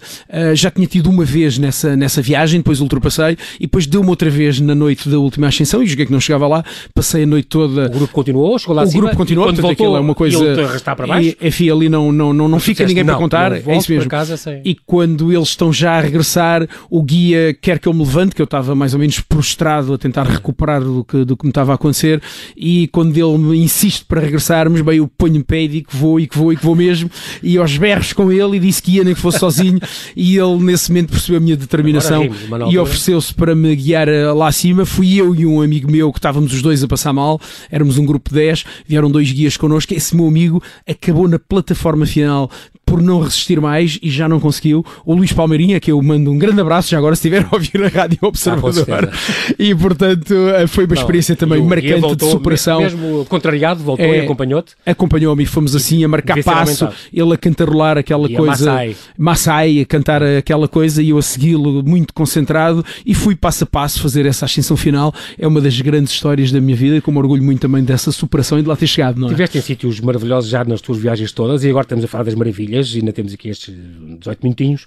já 0.54 0.70
tinha 0.70 0.86
tido 0.86 1.10
uma 1.10 1.24
vez 1.24 1.58
nessa, 1.58 1.96
nessa 1.96 2.22
viagem, 2.22 2.60
depois 2.60 2.80
ultrapassei, 2.80 3.36
e 3.58 3.66
depois 3.66 3.86
deu-me 3.86 4.08
outra 4.08 4.30
vez 4.30 4.60
na 4.60 4.74
noite 4.74 5.08
da 5.08 5.18
última 5.18 5.48
ascensão, 5.48 5.82
e 5.82 5.86
joguei 5.86 6.06
que 6.06 6.12
não 6.12 6.20
chegava 6.20 6.46
lá, 6.46 6.64
passei 6.94 7.24
a 7.24 7.26
noite 7.26 7.48
toda... 7.48 7.90
Grupo 8.04 8.14
continuou, 8.14 8.58
chegou 8.58 8.74
lá 8.74 8.82
O 8.82 8.84
acima, 8.84 9.02
grupo 9.02 9.16
continuou, 9.16 9.48
quando 9.48 9.62
voltou, 9.62 9.96
é 9.96 10.00
uma 10.00 10.14
coisa... 10.14 10.44
E 10.44 10.60
arrastar 10.60 10.96
para 10.96 11.06
baixo? 11.06 11.28
E, 11.40 11.46
enfim, 11.48 11.70
ali 11.70 11.88
não, 11.88 12.12
não, 12.12 12.32
não, 12.32 12.48
não 12.48 12.60
fica 12.60 12.86
ninguém 12.86 13.04
não, 13.04 13.14
para 13.14 13.22
contar, 13.22 13.52
é 13.52 13.76
isso 13.76 13.90
mesmo. 13.90 14.08
Casa, 14.08 14.36
e 14.64 14.74
quando 14.86 15.32
eles 15.32 15.48
estão 15.48 15.72
já 15.72 15.98
a 15.98 16.00
regressar, 16.00 16.66
o 16.90 17.02
guia 17.02 17.56
quer 17.60 17.78
que 17.78 17.88
eu 17.88 17.92
me 17.92 18.00
levante, 18.00 18.34
que 18.34 18.42
eu 18.42 18.44
estava 18.44 18.74
mais 18.74 18.94
ou 18.94 19.00
menos 19.00 19.20
prostrado 19.20 19.94
a 19.94 19.98
tentar 19.98 20.24
recuperar 20.24 20.82
do 20.82 21.04
que, 21.04 21.24
do 21.24 21.36
que 21.36 21.44
me 21.44 21.50
estava 21.50 21.72
a 21.72 21.74
acontecer 21.74 22.22
e 22.56 22.88
quando 22.88 23.16
ele 23.16 23.38
me 23.38 23.56
insiste 23.58 24.04
para 24.04 24.20
regressarmos, 24.20 24.80
bem, 24.80 24.98
eu 24.98 25.08
ponho-me 25.08 25.42
pé 25.42 25.62
e 25.62 25.68
digo 25.68 25.88
que 25.88 25.96
vou 25.96 26.20
e 26.20 26.26
que 26.26 26.36
vou 26.36 26.52
e 26.52 26.56
que 26.56 26.64
vou 26.64 26.76
mesmo 26.76 27.10
e 27.42 27.56
aos 27.56 27.76
berros 27.76 28.12
com 28.12 28.30
ele 28.30 28.56
e 28.56 28.60
disse 28.60 28.82
que 28.82 28.92
ia 28.92 29.04
nem 29.04 29.14
que 29.14 29.20
fosse 29.20 29.38
sozinho 29.38 29.78
e 30.16 30.36
ele 30.36 30.56
nesse 30.58 30.90
momento 30.90 31.10
percebeu 31.10 31.38
a 31.38 31.40
minha 31.40 31.56
determinação 31.56 32.22
rimos, 32.22 32.72
e 32.72 32.78
ofereceu-se 32.78 33.34
para 33.34 33.54
me 33.54 33.74
guiar 33.74 34.08
eh, 34.08 34.30
lá 34.32 34.48
acima. 34.48 34.84
Fui 34.84 35.14
eu 35.14 35.34
e 35.34 35.46
um 35.46 35.60
amigo 35.60 35.90
meu 35.90 36.12
que 36.12 36.18
estávamos 36.18 36.52
os 36.52 36.62
dois 36.62 36.82
a 36.82 36.88
passar 36.88 37.12
mal, 37.12 37.40
éramos 37.84 37.98
um 37.98 38.06
grupo 38.06 38.30
de 38.30 38.36
10, 38.36 38.64
vieram 38.86 39.10
dois 39.10 39.30
guias 39.30 39.56
connosco. 39.56 39.92
Esse 39.92 40.16
meu 40.16 40.26
amigo 40.26 40.62
acabou 40.88 41.28
na 41.28 41.38
plataforma 41.38 42.06
final 42.06 42.50
por 42.94 43.02
não 43.02 43.20
resistir 43.20 43.60
mais 43.60 43.98
e 44.00 44.08
já 44.08 44.28
não 44.28 44.38
conseguiu. 44.38 44.86
O 45.04 45.16
Luís 45.16 45.32
Palmeirinha, 45.32 45.80
que 45.80 45.90
eu 45.90 46.00
mando 46.00 46.30
um 46.30 46.38
grande 46.38 46.60
abraço, 46.60 46.90
já 46.90 46.96
agora 46.96 47.16
se 47.16 47.26
estiver 47.26 47.44
a 47.44 47.48
ouvir 47.52 47.82
a 47.82 47.88
Rádio 47.88 48.18
Observador. 48.22 49.10
Ah, 49.10 49.54
e 49.58 49.74
portanto 49.74 50.32
eh, 50.32 50.68
foi 50.68 50.84
uma 50.84 50.94
experiência 50.94 51.34
também 51.34 51.60
o, 51.60 51.64
marcante 51.64 52.00
voltou, 52.00 52.28
de 52.28 52.32
superação. 52.32 52.80
Mesmo 52.82 53.26
contrariado, 53.28 53.82
voltou 53.82 54.06
é, 54.06 54.18
e 54.18 54.20
acompanhou-te? 54.20 54.74
Acompanhou-me 54.86 55.42
e 55.42 55.46
fomos 55.46 55.74
assim 55.74 56.04
a 56.04 56.08
marcar 56.08 56.40
passo, 56.44 56.88
ele 57.12 57.34
a 57.34 57.36
cantarolar 57.36 57.98
aquela 57.98 58.30
e 58.30 58.36
coisa. 58.36 58.70
A 58.70 58.74
Maasai. 58.74 58.96
Maasai, 59.18 59.80
a 59.80 59.84
cantar 59.84 60.22
aquela 60.22 60.68
coisa 60.68 61.02
e 61.02 61.10
eu 61.10 61.18
a 61.18 61.22
segui-lo 61.22 61.82
muito 61.82 62.14
concentrado 62.14 62.84
e 63.04 63.12
fui 63.12 63.34
passo 63.34 63.64
a 63.64 63.66
passo 63.66 64.00
fazer 64.00 64.24
essa 64.24 64.44
ascensão 64.44 64.76
final. 64.76 65.12
É 65.36 65.48
uma 65.48 65.60
das 65.60 65.80
grandes 65.80 66.12
histórias 66.12 66.52
da 66.52 66.60
minha 66.60 66.76
vida 66.76 66.96
e 66.96 67.00
com 67.00 67.12
orgulho 67.16 67.42
muito 67.42 67.60
também 67.60 67.82
dessa 67.82 68.12
superação 68.12 68.56
e 68.56 68.62
de 68.62 68.68
lá 68.68 68.76
ter 68.76 68.86
chegado. 68.86 69.18
Não 69.18 69.26
é? 69.26 69.30
Tiveste 69.32 69.58
em 69.58 69.62
sítios 69.62 69.98
maravilhosos 69.98 70.48
já 70.48 70.64
nas 70.64 70.80
tuas 70.80 71.00
viagens 71.00 71.32
todas 71.32 71.64
e 71.64 71.68
agora 71.68 71.82
estamos 71.82 72.04
a 72.04 72.06
falar 72.06 72.22
das 72.22 72.36
maravilhas 72.36 72.83
maravilhas, 72.84 72.94
ainda 72.94 73.12
temos 73.12 73.32
aqui 73.32 73.48
estes 73.48 73.74
18 74.18 74.40
minutinhos. 74.42 74.86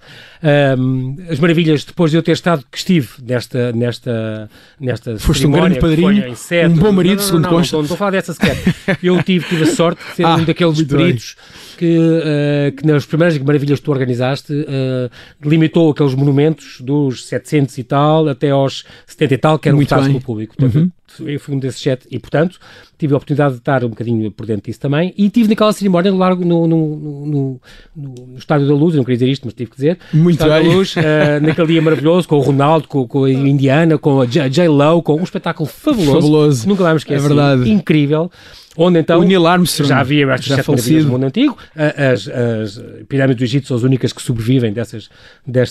Um, 0.77 1.15
as 1.29 1.39
maravilhas, 1.39 1.83
depois 1.83 2.11
de 2.11 2.17
eu 2.17 2.23
ter 2.23 2.33
estado, 2.33 2.63
que 2.71 2.77
estive 2.77 3.09
nesta, 3.21 3.71
nesta, 3.71 4.49
nesta 4.79 5.17
Foste 5.17 5.47
um 5.47 5.51
grande 5.51 5.79
padrinho, 5.79 6.33
um 6.69 6.75
bom 6.75 6.91
marido, 6.91 7.21
segundo 7.21 7.43
não, 7.43 7.51
não, 7.51 7.57
consta. 7.57 7.75
Não, 7.75 7.79
não, 7.79 7.83
estou 7.85 7.95
a 7.95 7.97
falar 7.97 8.11
dessa 8.11 8.33
sequer. 8.33 8.57
Eu 9.01 9.21
tive, 9.23 9.45
tive 9.47 9.63
a 9.63 9.67
sorte 9.67 10.03
de 10.03 10.15
ser 10.15 10.23
ah, 10.25 10.35
um 10.35 10.43
daqueles 10.43 10.81
peritos 10.83 11.35
que, 11.77 11.97
uh, 11.97 12.75
que 12.75 12.85
nas 12.85 13.05
primeiras 13.05 13.37
maravilhas 13.39 13.79
que 13.79 13.85
tu 13.85 13.91
organizaste 13.91 14.53
uh, 14.53 15.09
delimitou 15.39 15.91
aqueles 15.91 16.13
monumentos 16.13 16.81
dos 16.81 17.25
700 17.25 17.77
e 17.77 17.83
tal 17.83 18.27
até 18.27 18.49
aos 18.49 18.85
70 19.05 19.33
e 19.33 19.37
tal, 19.37 19.59
que 19.59 19.69
eram 19.69 19.79
votados 19.79 20.07
pelo 20.07 20.21
público. 20.21 20.55
Portanto, 20.55 20.79
uhum 20.79 20.91
eu 21.19 21.39
fui 21.39 21.55
um 21.55 21.59
desses 21.59 21.81
sete 21.81 22.07
e, 22.09 22.19
portanto, 22.19 22.59
tive 22.97 23.13
a 23.13 23.17
oportunidade 23.17 23.53
de 23.53 23.59
estar 23.59 23.83
um 23.83 23.89
bocadinho 23.89 24.31
por 24.31 24.45
dentro 24.45 24.63
disso 24.63 24.79
também 24.79 25.13
e 25.17 25.29
tive 25.29 25.49
naquela 25.49 25.71
cerimónia 25.73 26.11
no, 26.11 26.17
largo, 26.17 26.43
no, 26.43 26.67
no, 26.67 27.61
no, 27.95 28.37
Estádio 28.37 28.67
da 28.67 28.73
Luz, 28.73 28.93
eu 28.93 28.97
não 28.97 29.03
queria 29.03 29.17
dizer 29.17 29.31
isto, 29.31 29.43
mas 29.45 29.53
tive 29.53 29.69
que 29.71 29.75
dizer. 29.77 29.97
Muito 30.13 30.35
Estádio 30.35 30.63
bem. 30.63 30.69
da 30.69 30.77
Luz, 30.77 30.95
uh, 30.95 30.99
naquele 31.41 31.67
dia 31.67 31.81
maravilhoso, 31.81 32.27
com 32.27 32.37
o 32.37 32.41
Ronaldo, 32.41 32.87
com, 32.87 33.07
com 33.07 33.23
a 33.23 33.31
Indiana, 33.31 33.97
com 33.97 34.21
a 34.21 34.25
J-Lo, 34.25 35.01
com 35.01 35.15
um 35.15 35.23
espetáculo 35.23 35.67
fabuloso. 35.67 36.13
Fabuloso. 36.13 36.67
Nunca 36.67 36.83
mais 36.83 36.97
esqueci. 36.97 37.23
É 37.23 37.27
verdade. 37.27 37.69
Incrível. 37.69 38.31
Onde 38.77 38.99
então. 38.99 39.19
O 39.19 39.23
Neil 39.23 39.47
Armstrong. 39.47 39.89
Já 39.89 39.99
havia 39.99 40.31
estas 40.31 40.55
sete 40.55 40.69
maravilhas 40.69 41.05
do 41.05 41.11
mundo 41.11 41.25
antigo. 41.25 41.57
As, 41.75 42.27
as 42.27 42.83
pirâmides 43.09 43.37
do 43.37 43.43
Egito 43.43 43.67
são 43.67 43.75
as 43.75 43.83
únicas 43.83 44.13
que 44.13 44.21
sobrevivem 44.21 44.71
dessas, 44.71 45.09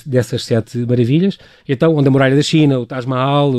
dessas 0.05 0.45
sete 0.45 0.79
maravilhas. 0.79 1.39
Então, 1.69 1.95
onde 1.95 2.09
a 2.09 2.11
muralha 2.11 2.35
da 2.35 2.43
China, 2.43 2.81
o 2.81 2.87
Taj 2.87 3.07
Mahal, 3.07 3.53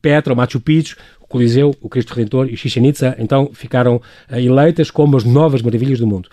Petra, 0.00 0.32
o 0.32 0.36
Machu 0.36 0.60
Picchu, 0.60 0.96
Coliseu, 1.32 1.74
o 1.80 1.88
Cristo 1.88 2.12
Redentor 2.12 2.46
e 2.50 2.56
Chichen 2.58 2.86
Itza, 2.86 3.16
então 3.18 3.50
ficaram 3.54 3.96
uh, 3.96 4.36
eleitas 4.36 4.90
como 4.90 5.16
as 5.16 5.24
novas 5.24 5.62
maravilhas 5.62 5.98
do 5.98 6.06
mundo. 6.06 6.28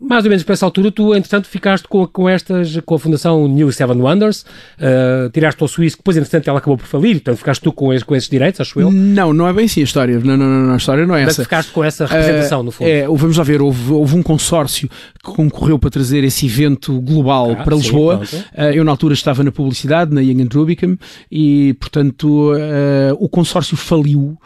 Mais 0.00 0.24
ou 0.24 0.30
menos 0.30 0.44
para 0.44 0.52
essa 0.52 0.64
altura, 0.64 0.92
tu, 0.92 1.12
entretanto, 1.12 1.48
ficaste 1.48 1.88
com, 1.88 2.06
com 2.06 2.28
estas, 2.28 2.78
com 2.86 2.94
a 2.94 2.98
fundação 3.00 3.48
New 3.48 3.72
Seven 3.72 4.00
Wonders, 4.00 4.42
uh, 4.78 5.28
tiraste 5.32 5.60
ao 5.60 5.66
Suíço, 5.66 5.96
depois, 5.96 6.16
entretanto, 6.16 6.48
ela 6.48 6.58
acabou 6.58 6.78
por 6.78 6.86
falir, 6.86 7.16
então 7.16 7.36
ficaste 7.36 7.60
tu 7.60 7.72
com, 7.72 7.92
esse, 7.92 8.04
com 8.04 8.14
esses 8.14 8.28
direitos, 8.28 8.60
acho 8.60 8.78
eu? 8.78 8.92
Não, 8.92 9.32
não 9.32 9.48
é 9.48 9.52
bem 9.52 9.64
assim 9.64 9.80
a 9.80 9.84
história. 9.84 10.20
Não, 10.20 10.36
não, 10.36 10.46
não, 10.46 10.74
a 10.74 10.76
história 10.76 11.04
não 11.04 11.16
é 11.16 11.24
Mas 11.24 11.34
essa. 11.34 11.42
ficaste 11.42 11.72
com 11.72 11.82
essa 11.82 12.06
representação, 12.06 12.60
uh, 12.60 12.62
no 12.62 12.70
fundo. 12.70 12.88
É, 12.88 13.08
vamos 13.08 13.36
lá 13.36 13.42
ver, 13.42 13.60
houve, 13.60 13.92
houve 13.92 14.14
um 14.14 14.22
consórcio 14.22 14.88
que 14.88 15.32
concorreu 15.32 15.80
para 15.80 15.90
trazer 15.90 16.22
esse 16.22 16.46
evento 16.46 17.00
global 17.00 17.56
ah, 17.58 17.64
para 17.64 17.74
Lisboa. 17.74 18.24
Sim, 18.24 18.36
uh, 18.36 18.62
eu, 18.72 18.84
na 18.84 18.92
altura, 18.92 19.14
estava 19.14 19.42
na 19.42 19.50
publicidade, 19.50 20.14
na 20.14 20.20
Young 20.20 20.48
Rubicam, 20.54 20.96
e, 21.30 21.74
portanto, 21.80 22.52
o 23.18 23.28
consórcio 23.28 23.76
faliu 23.76 24.38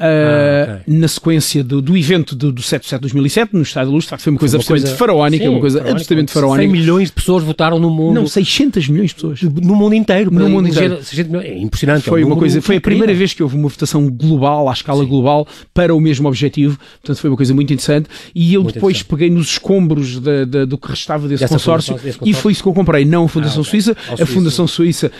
ah, 0.00 0.80
okay. 0.80 0.94
na 0.98 1.08
sequência 1.08 1.62
do, 1.62 1.82
do 1.82 1.96
evento 1.96 2.34
do, 2.34 2.50
do 2.50 2.62
7 2.62 2.82
de 2.82 2.88
7 2.88 2.98
de 3.00 3.02
2007, 3.02 3.54
no 3.54 3.62
Estado 3.62 3.86
da 3.86 3.92
Luz. 3.92 4.06
De 4.06 4.16
foi 4.16 4.32
uma 4.32 4.38
coisa 4.38 4.56
uma 4.56 4.60
absolutamente 4.60 4.82
coisa, 4.86 4.96
faraónica, 4.96 5.44
sim, 5.44 5.50
uma 5.50 5.60
coisa 5.60 5.78
faraónica, 5.78 5.96
absolutamente 5.96 6.32
faraónica. 6.32 6.62
100 6.62 6.80
milhões 6.80 7.08
de 7.08 7.12
pessoas 7.12 7.44
votaram 7.44 7.78
no 7.78 7.90
mundo. 7.90 8.14
Não, 8.14 8.26
600 8.26 8.88
milhões 8.88 9.10
de 9.10 9.14
pessoas. 9.14 9.42
No 9.42 9.76
mundo 9.76 9.94
inteiro. 9.94 10.30
No 10.30 10.48
mundo 10.48 10.68
inteiro. 10.68 10.98
É 11.42 11.58
impressionante. 11.58 12.04
Foi, 12.04 12.22
é 12.22 12.24
um 12.24 12.28
uma 12.28 12.36
coisa, 12.36 12.62
foi 12.62 12.76
a 12.76 12.80
primeira 12.80 13.12
vez 13.14 13.34
que 13.34 13.42
houve 13.42 13.56
uma 13.56 13.68
votação 13.68 14.08
global, 14.10 14.68
à 14.68 14.72
escala 14.72 15.02
sim. 15.02 15.08
global, 15.08 15.46
para 15.74 15.94
o 15.94 16.00
mesmo 16.00 16.26
objetivo. 16.28 16.78
Portanto, 17.00 17.20
foi 17.20 17.30
uma 17.30 17.36
coisa 17.36 17.54
muito 17.54 17.72
interessante. 17.72 18.08
E 18.34 18.54
eu 18.54 18.62
muito 18.62 18.74
depois 18.74 19.02
peguei 19.02 19.30
nos 19.30 19.48
escombros 19.48 20.18
da, 20.20 20.44
da, 20.44 20.64
do 20.64 20.78
que 20.78 20.88
restava 20.88 21.28
desse 21.28 21.46
consórcio, 21.46 21.94
desse 21.94 22.18
consórcio, 22.18 22.30
e 22.30 22.34
foi 22.34 22.52
isso 22.52 22.62
que 22.62 22.68
eu 22.68 22.74
comprei. 22.74 23.04
Não 23.04 23.24
a 23.24 23.28
Fundação 23.28 23.58
ah, 23.58 23.66
okay. 23.66 23.80
Suíça. 23.80 23.96
a 24.20 24.26
Fundação 24.26 24.66
Suíça 24.66 25.12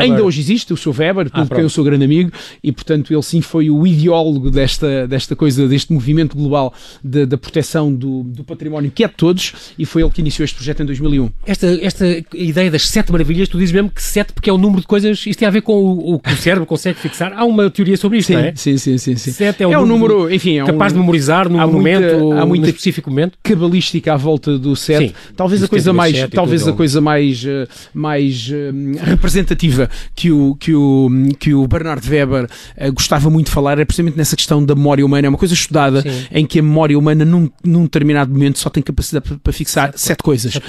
ainda 0.00 0.22
hoje 0.22 0.40
existe, 0.40 0.72
o 0.72 0.76
Sr. 0.76 0.94
Weber, 0.98 1.30
ah, 1.32 1.46
quem 1.46 1.60
eu 1.60 1.68
sou 1.68 1.84
grande 1.84 2.04
amigo, 2.04 2.30
e 2.62 2.72
portanto 2.72 3.12
ele 3.12 3.22
sim 3.22 3.40
foi 3.40 3.70
o 3.70 3.86
ideólogo 4.14 4.50
desta, 4.50 5.06
desta 5.06 5.34
coisa, 5.34 5.66
deste 5.66 5.92
movimento 5.92 6.36
global 6.36 6.72
da 7.02 7.36
proteção 7.36 7.92
do, 7.92 8.22
do 8.22 8.44
património 8.44 8.90
que 8.94 9.04
é 9.04 9.08
de 9.08 9.14
todos, 9.14 9.52
e 9.78 9.84
foi 9.84 10.02
ele 10.02 10.10
que 10.10 10.20
iniciou 10.20 10.44
este 10.44 10.56
projeto 10.56 10.82
em 10.82 10.86
2001. 10.86 11.30
Esta, 11.46 11.66
esta 11.84 12.24
ideia 12.32 12.70
das 12.70 12.88
sete 12.88 13.10
maravilhas, 13.10 13.48
tu 13.48 13.58
dizes 13.58 13.72
mesmo 13.72 13.90
que 13.90 14.02
sete 14.02 14.32
porque 14.32 14.48
é 14.48 14.52
o 14.52 14.58
número 14.58 14.80
de 14.80 14.86
coisas, 14.86 15.24
isto 15.26 15.38
tem 15.38 15.48
a 15.48 15.50
ver 15.50 15.62
com 15.62 15.74
o, 15.74 16.14
o 16.14 16.18
que 16.18 16.32
o 16.32 16.36
cérebro 16.36 16.66
consegue 16.66 16.98
fixar. 16.98 17.32
Há 17.34 17.44
uma 17.44 17.70
teoria 17.70 17.96
sobre 17.96 18.18
isto, 18.18 18.28
sim, 18.28 18.34
não 18.34 18.40
é? 18.40 18.52
Sim, 18.54 18.78
sim, 18.78 18.98
sim. 18.98 19.16
sim. 19.16 19.32
Sete 19.32 19.62
é, 19.62 19.66
é 19.66 19.78
um 19.78 19.86
número, 19.86 20.14
número, 20.14 20.34
enfim, 20.34 20.58
é 20.58 20.64
capaz 20.64 20.92
um, 20.92 20.96
de 20.96 21.00
memorizar 21.00 21.48
num 21.48 21.58
momento, 21.66 22.18
muita, 22.18 22.40
há 22.40 22.46
muita 22.46 22.66
específico 22.68 23.10
momento. 23.10 23.38
cabalística 23.42 24.12
à 24.12 24.16
volta 24.16 24.58
do 24.58 24.76
sete. 24.76 25.08
Sim, 25.08 25.14
talvez 25.36 25.62
a 25.62 25.68
coisa 25.68 25.92
mais, 25.92 26.28
talvez 26.30 26.66
a 26.68 26.72
coisa 26.72 27.00
mais, 27.00 27.44
eh, 27.44 27.66
mais 27.92 28.48
uh, 28.48 29.04
representativa 29.04 29.88
que 30.14 30.30
o, 30.30 30.54
que 30.54 30.74
o, 30.74 31.10
que 31.38 31.54
o 31.54 31.66
Bernard 31.66 32.08
Weber 32.08 32.44
uh, 32.44 32.92
gostava 32.92 33.30
muito 33.30 33.46
de 33.46 33.52
falar 33.52 33.78
é 33.78 33.84
precisamente 33.84 34.03
nessa 34.16 34.36
questão 34.36 34.64
da 34.64 34.74
memória 34.74 35.04
humana. 35.04 35.26
É 35.26 35.28
uma 35.28 35.38
coisa 35.38 35.54
estudada 35.54 36.02
sim. 36.02 36.26
em 36.32 36.46
que 36.46 36.58
a 36.58 36.62
memória 36.62 36.98
humana 36.98 37.24
num, 37.24 37.50
num 37.62 37.84
determinado 37.84 38.32
momento 38.32 38.58
só 38.58 38.68
tem 38.70 38.82
capacidade 38.82 39.26
para, 39.26 39.38
para 39.38 39.52
fixar 39.52 39.90
sete, 39.92 40.00
sete 40.00 40.22
coisas. 40.22 40.54
Uh, 40.54 40.60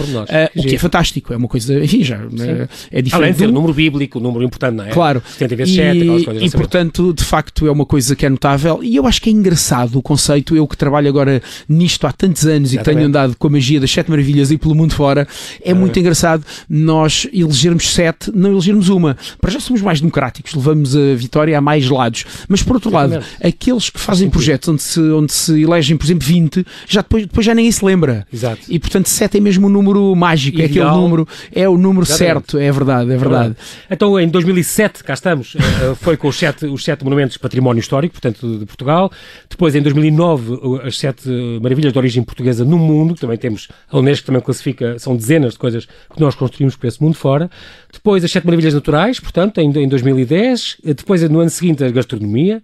o 0.56 0.64
que 0.64 0.76
é 0.76 0.78
fantástico, 0.78 1.34
é 1.34 1.38
uma 1.38 1.48
coisa, 1.48 1.84
enfim, 1.84 2.04
já 2.04 2.18
uh, 2.18 2.70
é 2.92 3.02
diferente. 3.02 3.16
Além 3.16 3.32
de 3.32 3.38
ser 3.40 3.48
o 3.48 3.52
número 3.52 3.74
bíblico, 3.74 4.20
o 4.20 4.22
número 4.22 4.44
importante, 4.44 4.76
não 4.76 4.86
é? 4.86 4.90
Claro. 4.90 5.22
70 5.26 5.56
vezes 5.56 5.76
7, 5.76 6.02
aquelas 6.02 6.26
coisas. 6.26 6.44
E, 6.44 6.58
portanto, 6.58 7.14
de 7.14 7.24
facto, 7.24 7.68
é 7.68 7.72
uma 7.72 7.86
coisa 7.86 8.16
que 8.16 8.26
é 8.26 8.30
notável 8.30 8.84
e 8.84 8.96
eu 8.96 9.06
acho 9.06 9.22
que 9.22 9.30
é 9.30 9.34
engraçado 9.34 9.98
o 9.98 10.02
conceito. 10.02 10.56
Eu 10.56 10.68
que 10.68 10.78
trabalho 10.78 11.08
agora 11.08 11.42
nisto 11.68 12.06
há 12.08 12.12
tantos 12.12 12.46
anos 12.46 12.72
Exatamente. 12.72 12.82
e 12.82 12.96
tenho 12.96 13.08
andado 13.08 13.36
com 13.38 13.48
a 13.48 13.50
magia 13.50 13.80
das 13.80 13.92
sete 13.92 14.10
maravilhas 14.10 14.52
e 14.52 14.58
pelo 14.58 14.76
mundo 14.76 14.94
fora, 14.94 15.28
é 15.62 15.74
muito 15.74 16.00
engraçado 16.00 16.44
nós 16.70 17.28
elegermos 17.34 17.94
sete, 17.94 18.32
não 18.34 18.52
elegermos 18.52 18.90
uma. 18.90 19.18
Para 19.40 19.52
já 19.52 19.60
somos 19.60 19.82
mais 19.82 20.00
democráticos, 20.00 20.54
levamos 20.54 20.96
a 20.96 21.16
vitória 21.16 21.58
a 21.58 21.62
mais 21.62 21.90
lados. 21.90 22.26
Mas, 22.48 22.64
por 22.64 22.76
outro 22.76 22.92
Exatamente. 23.18 23.48
aqueles 23.48 23.90
que 23.90 24.00
fazem 24.00 24.30
projetos 24.30 24.70
onde 24.70 24.82
se, 24.82 25.00
onde 25.00 25.34
se 25.34 25.62
elegem, 25.62 25.98
por 25.98 26.06
exemplo, 26.06 26.26
20, 26.26 26.66
já 26.88 27.02
depois, 27.02 27.26
depois 27.26 27.46
já 27.46 27.54
ninguém 27.54 27.72
se 27.72 27.84
lembra. 27.84 28.26
Exato. 28.32 28.62
E, 28.70 28.80
portanto, 28.80 29.08
7 29.08 29.38
é 29.38 29.40
mesmo 29.40 29.68
o 29.68 29.70
um 29.70 29.74
número 29.74 30.16
mágico, 30.16 30.60
Ideal. 30.60 30.88
é 30.88 30.90
aquele 30.90 31.02
número, 31.02 31.28
é 31.52 31.70
o 31.70 31.78
número 31.78 32.06
Exatamente. 32.06 32.52
certo, 32.52 32.58
é 32.58 32.72
verdade, 32.72 33.12
é 33.12 33.18
verdade. 33.18 33.56
Então, 33.90 34.20
em 34.20 34.28
2007, 34.28 35.04
cá 35.04 35.14
estamos, 35.14 35.56
eh, 35.56 35.96
foi 35.96 36.18
com 36.18 36.28
os 36.28 36.38
sete, 36.38 36.66
os 36.66 36.84
sete 36.84 37.04
monumentos 37.04 37.34
de 37.34 37.40
património 37.40 37.80
histórico, 37.80 38.14
portanto, 38.14 38.60
de 38.60 38.66
Portugal. 38.66 39.12
Depois, 39.50 39.76
em 39.76 39.82
2009, 39.82 40.82
as 40.84 40.98
sete 40.98 41.30
maravilhas 41.62 41.94
de 41.94 42.00
origem 42.00 42.24
portuguesa 42.24 42.64
no 42.66 42.78
mundo, 42.78 43.16
também 43.16 43.38
temos, 43.38 43.68
a 43.90 43.98
Unesco 43.98 44.26
também 44.26 44.42
classifica, 44.42 44.98
são 45.00 45.16
dezenas 45.16 45.54
de 45.54 45.60
coisas 45.60 45.86
que 45.86 46.20
nós 46.20 46.36
construímos 46.36 46.76
por 46.76 46.88
esse 46.88 47.02
mundo 47.02 47.16
fora. 47.16 47.50
Depois, 47.92 48.24
as 48.24 48.32
sete 48.32 48.46
maravilhas 48.46 48.74
naturais, 48.74 49.20
portanto, 49.20 49.60
em, 49.60 49.70
em 49.78 49.88
2010. 49.88 50.78
Depois, 50.84 51.22
no 51.30 51.40
ano 51.40 51.50
seguinte, 51.50 51.84
a 51.84 51.90
gastronomia 51.90 52.62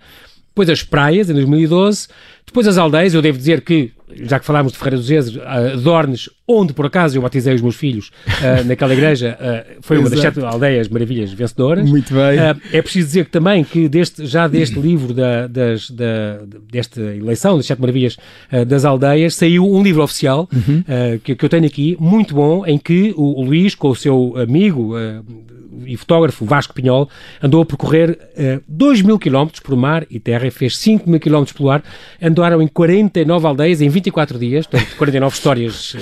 depois 0.51 0.69
as 0.69 0.83
praias, 0.83 1.29
em 1.29 1.33
2012, 1.33 2.09
depois 2.45 2.67
as 2.67 2.77
aldeias, 2.77 3.13
eu 3.13 3.21
devo 3.21 3.37
dizer 3.37 3.61
que, 3.61 3.91
já 4.23 4.37
que 4.37 4.45
falámos 4.45 4.73
de 4.73 4.77
Ferreira 4.77 4.97
dos 4.97 5.09
Ezes, 5.09 5.37
uh, 5.37 5.77
Dornes, 5.81 6.29
onde 6.45 6.73
por 6.73 6.85
acaso 6.85 7.17
eu 7.17 7.21
batizei 7.21 7.55
os 7.55 7.61
meus 7.61 7.77
filhos 7.77 8.11
uh, 8.27 8.63
naquela 8.67 8.91
igreja, 8.91 9.37
uh, 9.39 9.77
foi 9.81 9.97
uma 9.97 10.09
das 10.09 10.19
sete 10.19 10.41
aldeias 10.41 10.89
maravilhas 10.89 11.31
vencedoras. 11.31 11.89
Muito 11.89 12.13
bem. 12.13 12.37
é 12.73 12.81
preciso 12.81 13.07
dizer 13.07 13.25
que 13.25 13.31
também 13.31 13.63
que 13.63 13.87
deste, 13.87 14.25
já 14.25 14.49
deste 14.49 14.77
livro, 14.81 15.13
da, 15.13 15.47
das, 15.47 15.89
da, 15.89 16.41
desta 16.69 16.99
eleição 16.99 17.55
das 17.55 17.65
sete 17.65 17.79
maravilhas 17.79 18.17
das 18.67 18.83
aldeias, 18.83 19.33
saiu 19.35 19.65
um 19.65 19.81
livro 19.81 20.03
oficial 20.03 20.49
uhum. 20.53 20.83
que, 21.23 21.33
que, 21.33 21.45
eu 21.45 21.49
tenho 21.49 21.65
aqui, 21.65 21.95
muito 21.97 22.35
bom, 22.35 22.65
em 22.65 22.77
que 22.77 23.13
o, 23.15 23.39
o 23.39 23.45
Luís, 23.45 23.75
com 23.75 23.87
o 23.89 23.95
seu 23.95 24.35
amigo 24.37 24.93
e 25.85 25.97
fotógrafo 25.97 26.45
Vasco 26.45 26.73
Pinhol, 26.73 27.09
andou 27.41 27.61
a 27.61 27.65
percorrer 27.65 28.17
uh, 28.37 28.61
2 28.67 29.01
mil 29.01 29.17
quilómetros 29.17 29.59
por 29.61 29.75
mar 29.75 30.05
e 30.09 30.19
terra 30.19 30.47
e 30.47 30.51
fez 30.51 30.77
5 30.77 31.09
mil 31.09 31.19
quilómetros 31.19 31.55
pelo 31.55 31.69
ar. 31.69 31.83
Andaram 32.21 32.61
em 32.61 32.67
49 32.67 33.47
aldeias 33.47 33.81
em 33.81 33.89
24 33.89 34.39
dias, 34.39 34.67
portanto, 34.67 34.95
49 34.97 35.35
histórias 35.35 35.93
uh, 35.93 35.97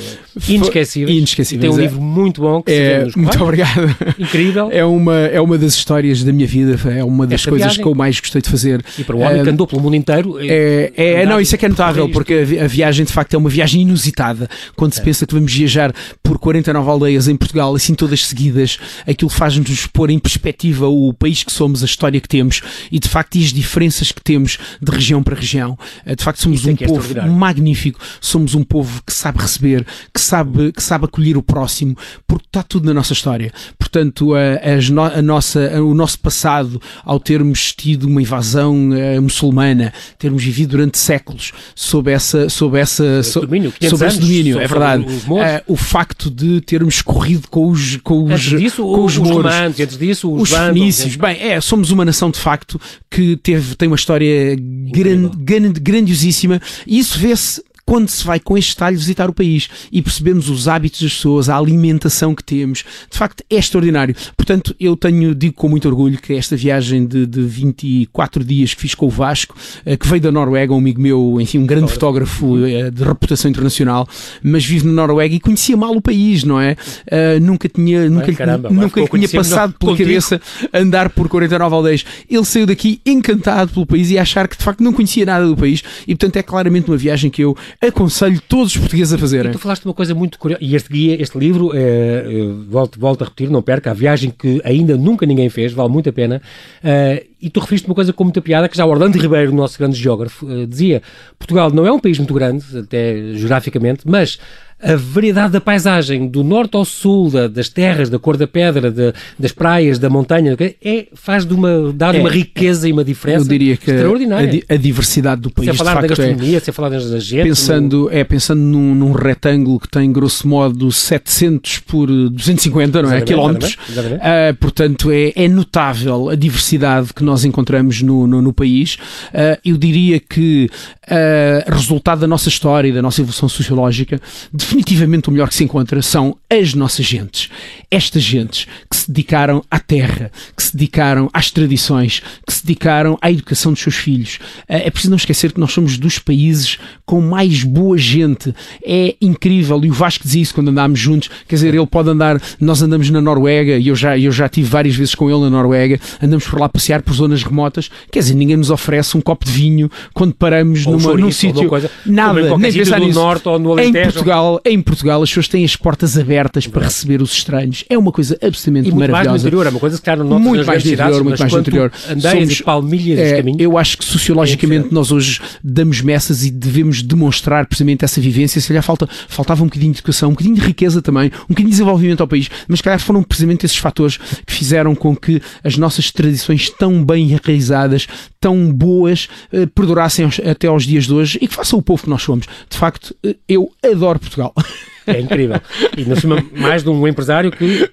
inesquecíveis. 0.47 1.17
inesquecíveis. 1.17 1.61
tem 1.61 1.69
um 1.69 1.79
é, 1.79 1.87
livro 1.87 2.01
muito 2.01 2.41
bom 2.41 2.61
que 2.61 2.71
é, 2.71 3.05
nos 3.05 3.15
Muito 3.15 3.43
obrigado. 3.43 3.95
Incrível. 4.17 4.69
É 4.71 4.83
uma, 4.83 5.15
é 5.15 5.39
uma 5.41 5.57
das 5.57 5.73
histórias 5.75 6.23
da 6.23 6.31
minha 6.31 6.47
vida, 6.47 6.79
é 6.89 7.03
uma 7.03 7.25
das 7.25 7.41
Esta 7.41 7.49
coisas 7.49 7.67
viagem. 7.67 7.83
que 7.83 7.89
eu 7.89 7.95
mais 7.95 8.19
gostei 8.19 8.41
de 8.41 8.49
fazer. 8.49 8.83
E 8.97 9.03
para 9.03 9.15
o 9.15 9.19
homem 9.19 9.41
uh, 9.41 9.43
que 9.43 9.49
andou 9.49 9.67
pelo 9.67 9.81
mundo 9.81 9.95
inteiro. 9.95 10.37
É, 10.39 10.91
é, 10.95 11.11
é 11.21 11.25
não, 11.25 11.39
isso 11.39 11.55
é 11.55 11.57
que 11.57 11.65
é 11.65 11.69
notável, 11.69 12.09
porque 12.09 12.33
a, 12.33 12.65
a, 12.65 12.67
viagem 12.67 13.05
de 13.05 13.11
facto 13.11 13.33
é 13.33 13.37
uma 13.37 13.49
viagem 13.49 13.81
inusitada. 13.81 14.49
Quando 14.75 14.93
se 14.93 15.01
é. 15.01 15.03
pensa 15.03 15.25
que 15.25 15.33
vamos 15.33 15.53
viajar 15.53 15.93
por 16.23 16.37
49 16.39 16.89
aldeias 16.89 17.27
em 17.27 17.35
Portugal, 17.35 17.75
assim 17.75 17.93
todas 17.93 18.25
seguidas, 18.25 18.79
aquilo 19.07 19.29
faz-nos 19.29 19.68
pôr 19.87 20.09
em 20.09 20.19
perspectiva 20.19 20.87
o 20.87 21.13
país 21.13 21.43
que 21.43 21.51
somos, 21.51 21.81
a 21.81 21.85
história 21.85 22.19
que 22.19 22.27
temos 22.27 22.61
e 22.91 22.99
de 22.99 23.07
facto 23.07 23.35
e 23.35 23.43
as 23.43 23.53
diferenças 23.53 24.11
que 24.11 24.21
temos 24.21 24.57
de 24.81 24.91
região 24.91 25.21
para 25.21 25.35
região. 25.35 25.77
Eh, 26.05 26.15
de 26.15 26.23
facto, 26.23 26.41
somos 26.41 26.59
Isso 26.59 26.69
um 26.69 26.71
é, 26.71 26.83
é 26.83 26.87
povo 26.87 27.27
magnífico, 27.27 27.99
somos 28.19 28.55
um 28.55 28.63
povo 28.63 29.01
que 29.05 29.13
sabe 29.13 29.39
receber, 29.39 29.85
que 30.13 30.21
sabe, 30.21 30.71
que 30.71 30.81
sabe 30.81 31.05
acolher 31.05 31.37
o 31.37 31.43
próximo, 31.43 31.95
porque 32.27 32.45
está 32.47 32.63
tudo 32.63 32.85
na 32.85 32.93
nossa 32.93 33.13
história. 33.13 33.51
Portanto, 33.77 34.33
a, 34.33 34.39
a, 34.39 35.17
a 35.19 35.21
nossa, 35.21 35.77
a, 35.77 35.83
o 35.83 35.93
nosso 35.93 36.19
passado, 36.19 36.81
ao 37.03 37.19
termos 37.19 37.73
tido 37.73 38.07
uma 38.07 38.21
invasão 38.21 38.89
muçulmana, 39.21 39.93
termos 40.17 40.43
vivido 40.43 40.69
durante 40.69 40.97
séculos 40.97 41.51
sob 41.75 42.11
essa, 42.11 42.49
sob 42.49 42.79
essa, 42.79 43.23
so, 43.23 43.41
domínio, 43.41 43.73
sob 43.89 44.05
esse 44.05 44.19
domínio, 44.19 44.59
é 44.59 44.67
verdade. 44.67 45.03
Uh, 45.03 45.73
o 45.73 45.75
facto 45.75 46.29
de 46.29 46.61
termos 46.61 47.01
corrido 47.01 47.47
com 47.49 47.69
os, 47.69 47.97
com 47.97 48.25
os, 48.25 48.41
disso, 48.41 48.83
com 48.83 49.05
os, 49.05 49.17
os 49.17 49.29
antes 49.65 49.97
disso, 49.97 50.31
os, 50.31 50.51
os 50.51 50.57
fenícios. 50.57 51.15
Bem, 51.15 51.37
é, 51.41 51.59
somos 51.61 51.91
uma 51.91 52.05
nação 52.05 52.29
de 52.29 52.39
facto 52.39 52.79
que 53.09 53.37
teve, 53.37 53.75
tem 53.75 53.87
uma 53.87 53.95
história 53.95 54.55
gran, 54.55 55.29
gran, 55.37 55.71
grandiosíssima 55.71 56.61
e 56.85 56.99
isso 56.99 57.17
vê-se 57.17 57.63
quando 57.89 58.07
se 58.07 58.23
vai 58.23 58.39
com 58.39 58.55
este 58.55 58.75
detalhe 58.75 58.95
visitar 58.95 59.27
o 59.31 59.33
país 59.33 59.67
e 59.91 59.99
percebemos 59.99 60.47
os 60.47 60.67
hábitos 60.67 61.01
das 61.01 61.11
pessoas, 61.11 61.49
a 61.49 61.57
alimentação 61.57 62.35
que 62.35 62.43
temos, 62.43 62.85
de 63.09 63.17
facto 63.17 63.43
é 63.49 63.55
extraordinário. 63.55 64.15
Portanto, 64.37 64.75
eu 64.79 64.95
tenho, 64.95 65.33
digo 65.33 65.55
com 65.55 65.67
muito 65.67 65.87
orgulho 65.87 66.21
que 66.21 66.33
esta 66.33 66.55
viagem 66.55 67.07
de, 67.07 67.25
de 67.25 67.41
24 67.41 68.43
dias 68.43 68.75
que 68.75 68.81
fiz 68.81 68.93
com 68.93 69.07
o 69.07 69.09
Vasco, 69.09 69.55
eh, 69.83 69.97
que 69.97 70.07
veio 70.07 70.21
da 70.21 70.31
Noruega, 70.31 70.71
um 70.71 70.77
amigo 70.77 71.01
meu, 71.01 71.41
enfim, 71.41 71.57
um 71.57 71.65
grande 71.65 71.91
fotógrafo 71.91 72.63
eh, 72.63 72.91
de 72.91 73.03
reputação 73.03 73.49
internacional, 73.49 74.07
mas 74.43 74.63
vive 74.63 74.85
na 74.85 74.93
Noruega 74.93 75.33
e 75.33 75.39
conhecia 75.39 75.75
mal 75.75 75.95
o 75.95 76.01
país, 76.01 76.43
não 76.43 76.61
é? 76.61 76.73
Uh, 77.07 77.39
nunca 77.41 77.67
tinha, 77.67 78.07
nunca, 78.07 78.31
caramba, 78.33 78.69
nunca 78.69 79.03
tinha 79.07 79.29
passado 79.29 79.73
pela 79.79 79.93
contigo. 79.93 80.09
cabeça 80.09 80.39
andar 80.71 81.09
por 81.09 81.27
49 81.27 81.73
aldeias. 81.73 82.05
Ele 82.29 82.45
saiu 82.45 82.67
daqui 82.67 83.01
encantado 83.03 83.73
pelo 83.73 83.87
país 83.87 84.11
e 84.11 84.19
achar 84.19 84.47
que 84.47 84.55
de 84.55 84.63
facto 84.63 84.83
não 84.83 84.93
conhecia 84.93 85.25
nada 85.25 85.47
do 85.47 85.57
país 85.57 85.81
e 86.07 86.13
portanto 86.13 86.35
é 86.35 86.43
claramente 86.43 86.87
uma 86.87 86.97
viagem 86.97 87.31
que 87.31 87.43
eu 87.43 87.57
aconselho 87.81 88.41
todos 88.41 88.73
os 88.73 88.77
portugueses 88.77 89.13
a 89.13 89.17
fazerem. 89.17 89.51
E 89.51 89.53
tu 89.53 89.59
falaste 89.59 89.85
uma 89.85 89.93
coisa 89.93 90.13
muito 90.13 90.37
curiosa, 90.37 90.63
e 90.63 90.75
este 90.75 90.91
guia, 90.91 91.21
este 91.21 91.37
livro, 91.37 91.71
é, 91.73 92.23
volto, 92.67 92.99
volto 92.99 93.21
a 93.21 93.25
repetir, 93.25 93.49
não 93.49 93.61
perca, 93.61 93.91
a 93.91 93.93
viagem 93.93 94.31
que 94.31 94.61
ainda 94.65 94.97
nunca 94.97 95.25
ninguém 95.25 95.49
fez, 95.49 95.71
vale 95.71 95.89
muito 95.89 96.09
a 96.09 96.13
pena, 96.13 96.41
uh, 96.83 97.25
e 97.41 97.49
tu 97.49 97.61
referiste 97.61 97.87
uma 97.87 97.95
coisa 97.95 98.11
com 98.11 98.25
muita 98.25 98.41
piada, 98.41 98.67
que 98.67 98.75
já 98.75 98.85
Orlando 98.85 99.17
Ribeiro, 99.17 99.53
nosso 99.53 99.77
grande 99.79 99.95
geógrafo, 99.95 100.45
dizia, 100.67 101.01
Portugal 101.37 101.71
não 101.71 101.87
é 101.87 101.91
um 101.91 101.99
país 101.99 102.17
muito 102.17 102.33
grande, 102.33 102.65
até 102.77 103.33
geograficamente, 103.33 104.01
mas 104.05 104.37
a 104.81 104.95
variedade 104.95 105.51
da 105.51 105.61
paisagem 105.61 106.27
do 106.27 106.43
norte 106.43 106.75
ao 106.75 106.85
sul, 106.85 107.29
da, 107.29 107.47
das 107.47 107.67
terras, 107.67 108.09
da 108.09 108.17
cor 108.17 108.37
da 108.37 108.47
pedra, 108.47 108.89
de, 108.89 109.13
das 109.37 109.51
praias, 109.51 109.99
da 109.99 110.09
montanha, 110.09 110.55
é, 110.83 111.07
faz 111.13 111.45
de 111.45 111.53
uma, 111.53 111.91
dar 111.93 112.15
é, 112.15 112.19
uma 112.19 112.29
riqueza 112.29 112.87
é, 112.87 112.89
e 112.89 112.93
uma 112.93 113.03
diferença 113.03 113.45
eu 113.45 113.49
diria 113.49 113.75
que 113.75 113.91
extraordinária. 113.91 114.63
A, 114.69 114.73
a, 114.73 114.77
diversidade 114.77 115.41
do 115.41 115.51
país. 115.51 115.65
Se 115.65 115.71
a 115.71 115.73
falar 115.73 115.95
da 115.95 116.05
é 116.05 116.07
gastronomia, 116.07 116.57
é, 116.57 116.59
se 116.59 116.69
a 116.69 116.73
falar 116.73 116.89
da 116.89 117.19
gente. 117.19 117.43
Pensando, 117.43 118.03
no... 118.03 118.11
é, 118.11 118.23
pensando 118.23 118.61
num, 118.61 118.95
num, 118.95 119.11
retângulo 119.11 119.79
que 119.79 119.89
tem 119.89 120.11
grosso 120.11 120.47
modo 120.47 120.91
700 120.91 121.79
por 121.79 122.07
250 122.07 123.01
não 123.01 123.11
é? 123.11 123.21
quilómetros, 123.21 123.73
uh, 123.73 124.55
portanto 124.59 125.11
é, 125.11 125.33
é 125.35 125.47
notável 125.47 126.29
a 126.29 126.35
diversidade 126.35 127.13
que 127.13 127.23
nós 127.23 127.43
encontramos 127.43 128.01
no, 128.01 128.25
no, 128.25 128.41
no 128.41 128.53
país. 128.53 128.95
Uh, 129.33 129.59
eu 129.65 129.77
diria 129.77 130.19
que 130.19 130.69
uh, 131.05 131.71
resultado 131.71 132.21
da 132.21 132.27
nossa 132.27 132.47
história 132.47 132.87
e 132.87 132.91
da 132.93 133.01
nossa 133.01 133.21
evolução 133.21 133.49
sociológica, 133.49 134.21
definitivamente 134.69 135.29
o 135.29 135.31
melhor 135.31 135.49
que 135.49 135.55
se 135.55 135.63
encontra 135.63 135.99
são 136.01 136.37
as 136.47 136.75
nossas 136.75 137.05
gentes. 137.05 137.49
Estas 137.89 138.21
gentes 138.21 138.67
que 138.89 138.95
se 138.95 139.11
dedicaram 139.11 139.63
à 139.69 139.79
terra, 139.79 140.31
que 140.55 140.61
se 140.61 140.77
dedicaram 140.77 141.27
às 141.33 141.49
tradições, 141.49 142.21
que 142.45 142.53
se 142.53 142.63
dedicaram 142.63 143.17
à 143.19 143.31
educação 143.31 143.73
dos 143.73 143.81
seus 143.81 143.95
filhos. 143.95 144.37
Eh, 144.67 144.87
é 144.87 144.91
preciso 144.91 145.09
não 145.09 145.17
esquecer 145.17 145.51
que 145.51 145.59
nós 145.59 145.71
somos 145.71 145.97
dos 145.97 146.19
países 146.19 146.77
com 147.03 147.19
mais 147.19 147.63
boa 147.63 147.97
gente. 147.97 148.53
É 148.85 149.15
incrível, 149.19 149.83
e 149.83 149.89
o 149.89 149.93
Vasco 149.93 150.23
dizia 150.23 150.43
isso 150.43 150.53
quando 150.53 150.69
andámos 150.69 150.99
juntos, 150.99 151.29
quer 151.47 151.55
dizer, 151.55 151.73
ele 151.73 151.87
pode 151.87 152.09
andar, 152.09 152.39
nós 152.59 152.81
andamos 152.83 153.09
na 153.09 153.21
Noruega, 153.21 153.77
e 153.77 153.87
eu 153.87 153.95
já, 153.95 154.17
eu 154.17 154.31
já 154.31 154.47
tive 154.47 154.69
várias 154.69 154.95
vezes 154.95 155.15
com 155.15 155.29
ele 155.31 155.41
na 155.41 155.49
Noruega, 155.49 155.99
andamos 156.21 156.47
por 156.47 156.59
lá 156.59 156.69
passear 156.69 157.01
por 157.01 157.13
zonas 157.13 157.41
remotas, 157.41 157.89
quer 158.11 158.19
dizer, 158.19 158.35
ninguém 158.35 158.57
nos 158.57 158.69
oferece 158.69 159.17
um 159.17 159.21
copo 159.21 159.45
de 159.45 159.51
vinho 159.51 159.89
quando 160.13 160.35
paramos 160.35 160.85
Ou 160.85 160.93
um 160.93 160.97
numa, 160.97 161.09
chouriço, 161.09 161.25
num 161.25 161.31
sítio. 161.31 161.89
Nada, 162.05 162.57
nem 162.57 162.71
pensar 162.71 162.99
nisso. 162.99 163.19
norte 163.19 163.49
ou 163.49 163.57
no 163.57 163.79
Em 163.79 163.89
Alentejo. 163.89 164.19
Portugal, 164.59 164.73
em 164.73 164.81
Portugal, 164.81 165.23
as 165.23 165.29
pessoas 165.29 165.47
têm 165.47 165.63
as 165.65 165.75
portas 165.75 166.17
abertas 166.17 166.67
para 166.67 166.83
receber 166.85 167.21
os 167.21 167.31
estranhos. 167.31 167.83
É 167.89 167.97
uma 167.97 168.11
coisa 168.11 168.37
absolutamente 168.41 168.89
E 168.89 168.91
muito 168.91 169.11
mais 169.11 169.25
no 169.25 169.31
maravilhosa. 169.31 169.47
interior, 169.47 169.65
é 169.65 169.69
uma 169.69 169.79
coisa 169.79 169.97
que 169.97 170.03
calhar 170.03 170.17
não 170.19 170.25
notas 170.29 170.45
Muito 170.45 170.65
mais 170.67 170.83
no 170.83 170.91
interior, 170.91 171.23
muito 171.23 171.39
mais 171.39 171.53
no 171.53 171.59
interior. 171.59 171.91
Somos- 171.93 172.59
e 172.59 172.63
palmilhas 172.63 173.19
É, 173.19 173.25
os 173.25 173.37
caminhos. 173.37 173.59
eu 173.61 173.77
acho 173.77 173.97
que 173.97 174.05
sociologicamente 174.05 174.87
impressionante. 174.87 174.93
nós 174.93 175.11
hoje 175.11 175.41
damos 175.63 176.01
messas 176.01 176.43
e 176.45 176.51
devemos 176.51 177.01
demonstrar 177.01 177.65
precisamente 177.65 178.03
essa 178.05 178.19
vivência. 178.21 178.59
Se 178.61 178.67
calhar 178.67 178.83
falta, 178.83 179.07
faltava 179.27 179.63
um 179.63 179.67
bocadinho 179.67 179.91
de 179.93 179.99
educação, 179.99 180.29
um 180.29 180.33
bocadinho 180.33 180.55
de 180.55 180.61
riqueza 180.61 181.01
também, 181.01 181.27
um 181.27 181.49
bocadinho 181.49 181.67
de 181.67 181.71
desenvolvimento 181.71 182.21
ao 182.21 182.27
país, 182.27 182.49
mas 182.67 182.79
se 182.79 182.83
calhar 182.83 182.99
foram 182.99 183.23
precisamente 183.23 183.65
esses 183.65 183.77
fatores 183.77 184.17
que 184.45 184.53
fizeram 184.53 184.95
com 184.95 185.15
que 185.15 185.41
as 185.63 185.77
nossas 185.77 186.11
tradições 186.11 186.69
tão 186.69 187.03
bem 187.03 187.31
enraizadas, 187.31 188.07
tão 188.39 188.71
boas, 188.71 189.27
eh, 189.51 189.65
perdurassem 189.65 190.27
até 190.49 190.67
aos 190.67 190.83
dias 190.85 191.05
de 191.05 191.13
hoje 191.13 191.37
e 191.41 191.47
que 191.47 191.53
façam 191.55 191.77
o 191.77 191.81
povo 191.81 192.03
que 192.03 192.09
nós 192.09 192.21
somos. 192.21 192.45
De 192.69 192.77
facto, 192.77 193.15
eh, 193.23 193.35
eu 193.47 193.69
adoro 193.83 194.19
Portugal. 194.19 194.48
好。 194.55 194.63
É 195.09 195.19
incrível. 195.19 195.59
E 195.97 196.05
na 196.05 196.15
cima, 196.15 196.43
mais 196.55 196.83
de 196.83 196.89
um 196.89 197.07
empresário 197.07 197.51
que 197.51 197.89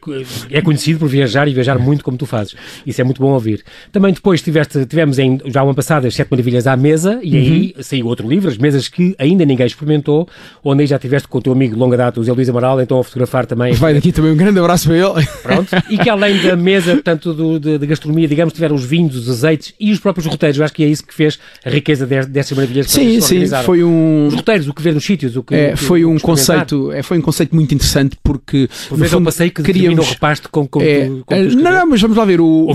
é 0.51 0.61
conhecido 0.61 0.99
por 1.01 1.09
viajar 1.09 1.49
e 1.49 1.55
viajar 1.55 1.79
muito 1.79 2.05
como 2.05 2.17
tu 2.17 2.27
fazes. 2.27 2.55
Isso 2.87 3.01
é 3.01 3.05
muito 3.05 3.21
bom 3.21 3.31
ouvir. 3.33 3.63
Também 3.91 4.13
depois 4.13 4.43
tiveste, 4.43 4.85
tivemos 4.87 5.19
em, 5.19 5.41
já 5.47 5.63
o 5.63 5.67
ano 5.67 5.75
passado 5.75 6.07
as 6.07 6.15
Sete 6.15 6.31
Maravilhas 6.31 6.67
à 6.67 6.77
mesa 6.77 7.19
e 7.23 7.37
aí 7.37 7.75
saiu 7.81 8.07
outro 8.07 8.29
livro, 8.29 8.49
as 8.49 8.59
mesas 8.59 8.89
que 8.89 9.15
ainda 9.19 9.45
ninguém 9.45 9.67
experimentou, 9.67 10.29
onde 10.65 10.83
aí 10.83 10.87
já 10.87 10.99
tiveste 10.99 11.29
com 11.29 11.39
o 11.39 11.43
teu 11.43 11.53
amigo 11.53 11.75
de 11.75 11.81
longa 11.81 11.97
data, 11.97 12.21
o 12.21 12.25
Zé 12.25 12.33
Luís 12.33 12.49
Amaral, 12.49 12.81
então 12.81 12.99
a 12.99 13.05
fotografar 13.05 13.47
também. 13.47 13.73
Vai 13.75 13.95
daqui 13.95 14.13
também 14.13 14.33
um 14.33 14.37
grande 14.37 14.59
abraço 14.59 14.89
para 14.89 14.97
ele. 14.97 15.27
Pronto. 15.43 15.69
E 15.91 15.99
que 15.99 16.09
além 16.11 16.41
da 16.43 16.57
mesa, 16.57 16.93
portanto, 16.95 17.33
do, 17.33 17.59
de, 17.61 17.79
de 17.79 17.87
gastronomia, 17.87 18.29
digamos, 18.29 18.53
tiveram 18.55 18.75
os 18.75 18.85
vinhos, 18.85 19.17
os 19.17 19.29
azeites 19.29 19.75
e 19.79 19.93
os 19.93 19.99
próprios 20.01 20.27
roteiros. 20.27 20.59
Eu 20.59 20.65
acho 20.65 20.75
que 20.75 20.85
é 20.85 20.89
isso 20.89 21.05
que 21.07 21.15
fez 21.15 21.39
a 21.65 21.71
riqueza 21.71 22.07
des- 22.07 22.27
dessas 22.27 22.57
maravilhas 22.57 22.91
Sim, 22.91 23.21
sim, 23.21 23.47
foi 23.65 23.83
um, 23.85 24.27
Os 24.29 24.35
roteiros, 24.35 24.69
o 24.69 24.75
que 24.75 24.83
ver 24.83 24.95
nos 24.95 25.05
sítios, 25.05 25.37
o 25.37 25.43
que. 25.43 25.55
É, 25.55 25.77
foi 25.77 26.05
um 26.05 26.19
conceito, 26.19 26.93
é, 26.93 27.03
foi 27.07 27.19
um 27.19 27.23
conceito 27.23 27.55
muito 27.55 27.75
interessante 27.75 28.17
porque 28.23 28.69
Por 28.89 29.05
é 29.05 29.17
um 29.17 29.25
passeio 29.25 29.51
que 29.51 29.63
termina 29.63 30.01
o 30.01 30.05
repasto 30.05 30.51
com, 30.51 30.67
com, 30.67 30.83
é, 30.83 31.07
tu, 31.07 31.23
com 31.25 31.35
é, 31.35 31.47
tu 31.47 31.57
não, 31.57 31.87
mas 31.87 32.01
vamos 32.01 32.17
lá 32.17 32.25
ver. 32.25 32.41
O, 32.41 32.45
o, 32.45 32.73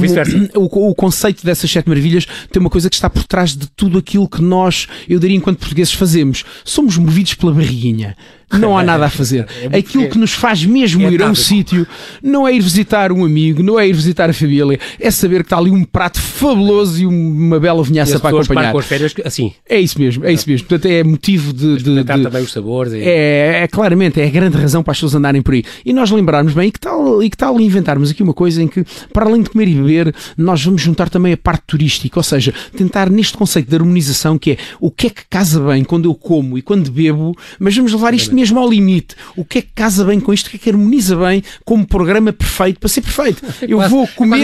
o, 0.56 0.90
o 0.90 0.96
conceito 0.96 1.46
dessas 1.46 1.70
sete 1.70 1.88
maravilhas 1.88 2.26
tem 2.52 2.60
uma 2.60 2.70
coisa 2.70 2.90
que 2.90 2.96
está 2.96 3.10
por 3.10 3.24
trás 3.24 3.56
de 3.56 3.68
tudo 3.70 3.98
aquilo 3.98 4.28
que 4.28 4.42
nós, 4.42 4.88
eu 5.08 5.20
diria, 5.20 5.36
enquanto 5.36 5.60
portugueses, 5.60 5.94
fazemos. 5.94 6.44
Somos 6.64 6.98
movidos 6.98 7.34
pela 7.34 7.54
barriguinha. 7.54 8.16
Não 8.60 8.78
há 8.78 8.84
nada 8.84 9.06
a 9.06 9.10
fazer. 9.10 9.48
É 9.62 9.66
Aquilo 9.78 9.84
pequeno. 9.84 10.10
que 10.10 10.18
nos 10.20 10.34
faz 10.34 10.64
mesmo 10.66 11.08
É 11.08 11.12
ir 11.12 11.22
a 11.24 11.30
um 11.30 11.36
sítio 11.36 11.86
não 12.22 12.48
é 12.48 12.54
ir 12.56 12.62
visitar 12.62 13.12
um 13.12 13.24
amigo, 13.26 13.64
não 13.64 13.80
é 13.80 13.88
ir 13.88 13.94
visitar 13.94 14.30
a 14.30 14.34
família, 14.34 14.80
é 15.00 15.12
saber 15.12 15.38
que 15.40 15.46
está 15.48 15.58
ali 15.58 15.72
um 15.72 15.84
prato 15.84 16.20
fabuloso 16.22 17.02
e 17.02 17.06
uma 17.06 17.60
bela 17.60 17.84
vinhaça 17.84 18.20
para 18.20 18.38
acompanhar. 18.38 18.76
as 18.76 18.86
férias 18.86 19.14
assim, 19.26 19.54
É 19.70 19.80
isso 19.80 20.00
mesmo, 20.00 20.26
é 20.26 20.34
isso 20.34 20.50
mesmo. 20.50 20.68
Portanto, 20.68 20.92
é 20.92 21.04
motivo 21.04 21.54
de. 21.54 21.78
de, 21.78 22.04
de- 22.04 22.04
também 22.04 22.44
os 22.44 22.52
sabores. 22.52 22.94
e- 22.94 23.00
é, 23.02 23.62
é 23.64 23.68
claramente, 23.68 24.20
é 24.20 24.26
a 24.26 24.30
grande 24.30 24.58
razão 24.58 24.84
para 24.84 24.92
as 24.92 24.98
pessoas 24.98 25.16
andarem 25.16 25.42
por 25.42 25.54
aí. 25.54 25.64
E 25.86 25.94
nós 25.94 26.12
lembrarmos 26.12 26.54
bem, 26.54 26.68
e 26.68 26.72
que 26.72 26.80
tal, 26.80 27.22
e 27.24 27.30
que 27.30 27.38
tal 27.38 27.60
inventarmos 27.60 28.12
aqui 28.12 28.22
uma 28.24 28.34
coisa 28.34 28.62
em 28.62 28.68
que, 28.68 28.84
para 29.14 29.26
além 29.26 29.42
de 29.44 29.50
comer 29.50 29.68
e 29.68 29.76
beber, 29.76 30.16
nós 30.38 30.64
vamos 30.64 30.82
juntar 30.82 31.10
também 31.10 31.34
a 31.34 31.38
parte 31.38 31.64
turística, 31.68 32.20
ou 32.20 32.24
seja, 32.24 32.54
tentar 32.76 33.10
neste 33.10 33.38
conceito 33.38 33.70
de 33.70 33.76
harmonização 33.76 34.38
que 34.38 34.52
é 34.52 34.58
o 34.80 34.90
que 34.92 35.08
é 35.08 35.10
que 35.10 35.22
casa 35.30 35.60
bem 35.60 35.84
quando 35.84 36.10
eu 36.10 36.16
como 36.16 36.58
e 36.58 36.62
quando 36.62 36.92
bebo, 36.92 37.36
mas 37.60 37.76
vamos 37.76 37.94
levar 37.94 38.14
isto 38.14 38.34
mesmo 38.34 38.41
ao 38.60 38.70
limite. 38.70 39.16
O 39.36 39.46
que 39.46 39.60
é 39.60 39.62
que 39.62 39.70
casa 39.76 40.04
bem 40.04 40.20
com 40.20 40.34
isto, 40.34 40.48
o 40.48 40.50
que 40.50 40.56
é 40.58 40.60
que 40.60 40.70
harmoniza 40.70 41.16
bem 41.16 41.44
como 41.64 41.86
programa 41.86 42.34
perfeito 42.34 42.80
para 42.80 42.90
ser 42.90 43.02
perfeito. 43.02 43.44
Eu 43.62 43.78
quase- 43.78 43.92
vou 43.92 44.04
é 44.04 44.08
comer 44.08 44.38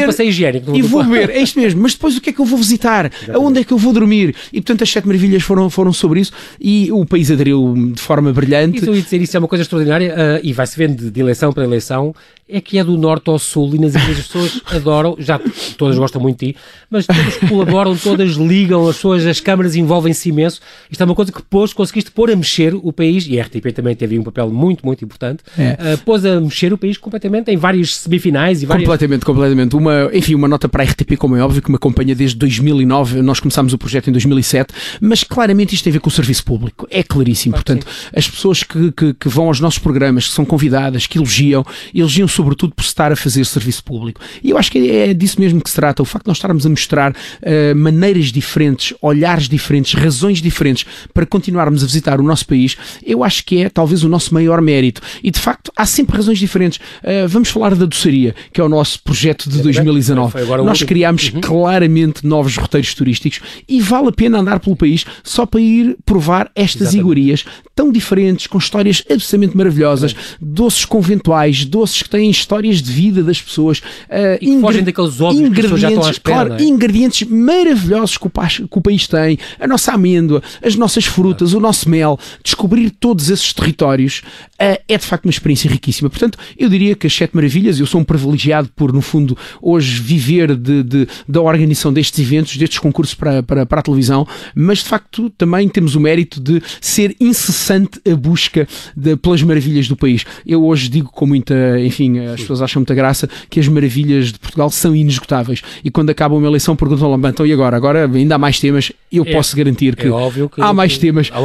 e 0.76 0.82
vou 0.82 1.04
beber, 1.04 1.30
é 1.30 1.42
isto 1.42 1.60
mesmo, 1.60 1.82
mas 1.82 1.94
depois 1.94 2.18
o 2.18 2.22
que 2.22 2.30
é 2.30 2.34
que 2.34 2.40
eu 2.40 2.46
vou 2.46 2.58
visitar? 2.58 3.12
Aonde 3.34 3.62
é 3.62 3.64
que 3.64 3.72
eu 3.72 3.78
vou 3.78 3.94
dormir? 3.94 4.36
E 4.52 4.62
portanto 4.62 4.84
as 4.84 4.90
sete 4.90 5.08
maravilhas 5.08 5.44
foram, 5.44 5.70
foram 5.70 5.92
sobre 5.92 6.20
isso 6.20 6.32
e 6.60 6.92
o 6.92 7.06
país 7.06 7.32
aderiu 7.32 7.74
de 7.94 8.02
forma 8.02 8.32
brilhante. 8.32 8.78
Isso 8.78 8.90
eu 8.90 8.96
ia 8.96 9.02
dizer, 9.02 9.22
isso 9.22 9.36
é 9.36 9.40
uma 9.40 9.48
coisa 9.48 9.64
extraordinária 9.64 10.14
ah, 10.16 10.40
e 10.44 10.54
vai-se 10.54 10.78
vendo 10.78 11.10
de 11.10 11.20
eleição 11.20 11.52
para 11.52 11.64
eleição, 11.64 12.14
é 12.50 12.62
que 12.62 12.78
é 12.78 12.84
do 12.84 12.98
norte 12.98 13.30
ao 13.30 13.38
sul 13.40 13.76
e 13.76 13.80
nas 13.80 13.94
ilhas 13.94 14.20
as 14.20 14.28
pessoas 14.28 14.62
adoram, 14.74 15.16
já 15.20 15.40
todas 15.78 15.98
gostam 15.98 16.22
muito 16.22 16.40
de 16.40 16.54
ti, 16.54 16.60
mas 16.90 17.06
todas 17.06 17.38
colaboram, 17.50 17.96
todas 17.96 18.32
ligam, 18.34 18.88
as 18.88 18.96
pessoas, 18.96 19.26
as 19.26 19.40
câmaras 19.40 19.76
envolvem-se 19.76 20.30
imenso. 20.30 20.60
Isto 20.90 21.02
é 21.02 21.06
uma 21.06 21.16
coisa 21.16 21.32
que 21.32 21.42
pôs, 21.42 21.74
conseguiste 21.74 22.12
pôr 22.12 22.32
a 22.32 22.36
mexer 22.36 22.74
o 22.74 22.92
país, 22.92 23.28
e 23.28 23.40
a 23.40 23.44
RTP 23.44 23.72
também 23.74 23.96
teve 23.96 24.18
um 24.18 24.24
papel 24.24 24.50
muito, 24.50 24.86
muito 24.86 25.04
importante, 25.04 25.44
É. 25.58 25.78
ah, 25.80 25.98
pôs 26.04 26.26
a 26.26 26.40
mexer 26.40 26.74
o 26.74 26.78
país 26.78 26.98
completamente 26.98 27.52
em 27.52 27.58
várias 27.58 27.96
semifinais 27.96 28.64
e 28.64 28.66
várias... 28.66 28.88
Completamente, 28.88 29.26
completamente. 29.26 29.76
Uma, 29.76 30.10
enfim, 30.14 30.36
uma 30.36 30.48
nota 30.48 30.70
para 30.70 30.84
a 30.84 30.86
RTP, 30.86 31.18
como 31.18 31.36
é 31.36 31.44
óbvio, 31.44 31.62
que 31.62 31.70
me 31.70 31.76
acompanha 31.76 32.16
desde 32.16 32.38
2009. 32.38 33.22
Nós 33.22 33.40
começámos 33.40 33.74
o 33.74 33.78
projeto 33.78 34.10
em 34.10 34.12
2007, 34.12 34.74
mas 35.02 35.24
claramente 35.24 35.76
isto 35.76 35.84
tem 35.84 35.92
a 35.92 35.96
ver 35.96 36.00
com 36.00 36.10
o 36.10 36.12
serviço 36.12 36.44
público. 36.44 36.88
É 36.90 37.04
claríssimo. 37.04 37.54
Claro 37.54 37.66
Portanto, 37.66 37.88
as 38.16 38.30
pessoas 38.30 38.64
que, 38.64 38.92
que, 38.92 39.14
que 39.14 39.30
vão 39.30 39.48
aos 39.48 39.60
nossos 39.60 39.80
programas, 39.80 40.28
que 40.28 40.34
são 40.34 40.46
convidadas, 40.46 41.06
que 41.06 41.18
elogiam, 41.18 41.66
elogiam 41.94 42.28
sobretudo 42.38 42.76
por 42.76 42.84
estar 42.84 43.12
a 43.12 43.16
fazer 43.16 43.44
serviço 43.46 43.84
público. 43.84 44.22
E 44.44 44.52
eu 44.52 44.58
acho 44.60 44.72
que 44.72 44.92
é 44.92 45.12
disso 45.12 45.42
mesmo 45.42 45.60
que 45.60 45.70
se 45.70 45.76
trata. 45.76 46.04
O 46.04 46.06
facto 46.06 46.26
de 46.26 46.30
nós 46.30 46.38
estarmos 46.38 46.66
a 46.68 46.70
mostrar 46.70 47.16
eh, 47.42 47.74
maneiras 47.74 48.26
diferentes, 48.26 48.96
olhares 49.02 49.50
diferentes, 49.50 50.00
razões 50.00 50.40
diferentes 50.40 50.86
para 51.14 51.26
continuarmos 51.26 51.84
a 51.84 51.88
visitar 51.88 52.20
o 52.20 52.24
nosso 52.24 52.46
país, 52.46 52.78
eu 53.04 53.24
acho 53.24 53.44
que 53.44 53.64
é 53.64 53.70
talvez 53.70 54.04
o 54.04 54.10
nosso 54.10 54.34
maior 54.36 54.62
mérito. 54.62 55.02
E 55.24 55.32
de 55.32 55.40
facto, 55.40 55.72
há 55.76 55.86
sempre 55.86 56.16
razões 56.16 56.38
diferentes. 56.38 56.80
Eh, 57.02 57.26
vamos 57.26 57.50
falar 57.50 57.74
da 57.74 57.86
doçaria, 57.86 58.36
que 58.54 58.62
é 58.62 58.64
o 58.64 58.70
nosso 58.70 59.02
projeto 59.02 59.50
de 59.50 59.60
2019. 59.64 60.32
Foi 60.32 60.42
agora 60.44 60.62
o 60.62 60.66
Nós 60.66 60.84
criámos 60.84 61.30
claramente 61.42 62.26
novos 62.26 62.56
roteiros 62.56 62.94
turísticos 62.94 63.42
e 63.68 63.82
vale 63.82 64.10
a 64.10 64.12
pena 64.12 64.38
andar 64.38 64.60
pelo 64.60 64.76
país 64.76 65.06
só 65.24 65.46
para 65.46 65.60
ir 65.60 65.98
provar 66.06 66.52
estas 66.56 66.94
Exatamente. 66.94 67.00
iguarias 67.00 67.46
tão 67.76 67.92
diferentes, 67.92 68.48
com 68.48 68.58
histórias 68.58 69.04
absolutamente 69.10 69.56
maravilhosas, 69.56 70.16
doces 70.42 70.84
conventuais, 70.84 71.64
doces 71.64 72.02
que 72.02 72.10
têm 72.10 72.27
histórias 72.30 72.82
de 72.82 72.92
vida 72.92 73.24
das 73.24 73.42
pessoas, 73.42 73.82
eh, 74.10 74.38
E 74.42 74.46
que 74.56 74.62
fogem 74.62 74.84
daqueles 74.84 75.20
óbvios 75.22 75.50
que 75.54 75.62
pessoas 75.62 75.82
já 75.82 75.90
estão 75.90 76.06
à 76.06 76.12
espera, 76.12 76.46
claro, 76.48 76.62
é? 76.62 76.66
ingredientes 76.66 77.28
maravilhosos 77.30 78.18
que 78.18 78.28
o, 78.28 78.30
pa- 78.30 78.48
que 78.48 78.68
o 78.70 78.82
país 78.82 79.08
tem, 79.08 79.38
a 79.60 79.68
nossa 79.68 79.92
amêndoa, 79.94 80.42
as 80.64 80.76
nossas 80.76 81.06
frutas, 81.06 81.54
o 81.54 81.60
nosso 81.60 81.90
mel, 81.90 82.20
descobrir 82.44 82.90
todos 82.92 83.30
esses 83.30 83.54
territórios 83.54 84.22
eh, 84.60 84.82
é 84.88 84.98
de 84.98 85.06
facto 85.06 85.26
uma 85.26 85.32
experiência 85.32 85.70
riquíssima. 85.70 86.10
Portanto, 86.10 86.38
eu 86.58 86.70
diria 86.70 86.96
que 86.96 87.08
as 87.08 87.14
Sete 87.14 87.36
Maravilhas, 87.36 87.80
eu 87.80 87.86
sou 87.86 88.02
um 88.02 88.04
privilegiado 88.04 88.70
por, 88.76 88.92
no 88.94 89.02
fundo, 89.02 89.38
hoje 89.62 90.00
viver 90.02 90.56
de, 90.56 90.84
de- 90.84 91.08
da 91.28 91.42
organização 91.42 91.92
destes 91.92 92.20
eventos, 92.20 92.56
destes 92.58 92.80
concursos 92.80 93.14
para, 93.16 93.42
para, 93.44 93.66
para 93.66 93.80
a 93.80 93.84
televisão, 93.84 94.28
mas 94.56 94.80
de 94.80 94.86
facto 94.86 95.30
também 95.32 95.68
temos 95.70 95.96
o 95.96 96.00
mérito 96.00 96.40
de 96.40 96.62
ser 96.82 97.16
incessante 97.20 98.00
a 98.10 98.16
busca 98.16 98.68
de- 98.96 99.16
pelas 99.16 99.42
maravilhas 99.44 99.88
do 99.88 99.96
país. 99.96 100.26
Eu 100.46 100.64
hoje 100.66 100.90
digo 100.90 101.10
com 101.12 101.26
muita, 101.26 101.80
enfim, 101.80 102.17
as 102.20 102.42
pessoas 102.42 102.62
acham 102.62 102.80
muita 102.82 102.94
graça 102.96 103.28
que 103.50 103.60
as 103.60 103.68
maravilhas 103.68 104.32
de 104.34 104.40
Portugal 104.40 104.70
são 104.70 104.96
inesgotáveis. 104.96 105.62
E 105.84 105.90
quando 105.92 106.10
acaba 106.10 106.36
uma 106.36 106.48
eleição 106.48 106.76
perguntam 106.76 107.10
lá, 107.16 107.30
então 107.30 107.46
e 107.46 107.54
agora? 107.54 107.76
Agora 107.78 108.06
ainda 108.12 108.36
há 108.36 108.38
mais 108.38 108.60
temas. 108.60 108.92
Eu 109.12 109.24
É- 109.26 109.32
posso 109.32 109.56
garantir 109.56 109.96
que 109.96 110.08
É 110.08 110.10
óbvio 110.10 110.50
que 110.50 110.62
há 110.62 110.74
mais 110.74 110.94
que- 110.94 111.00
temas. 111.00 111.30
Há 111.32 111.40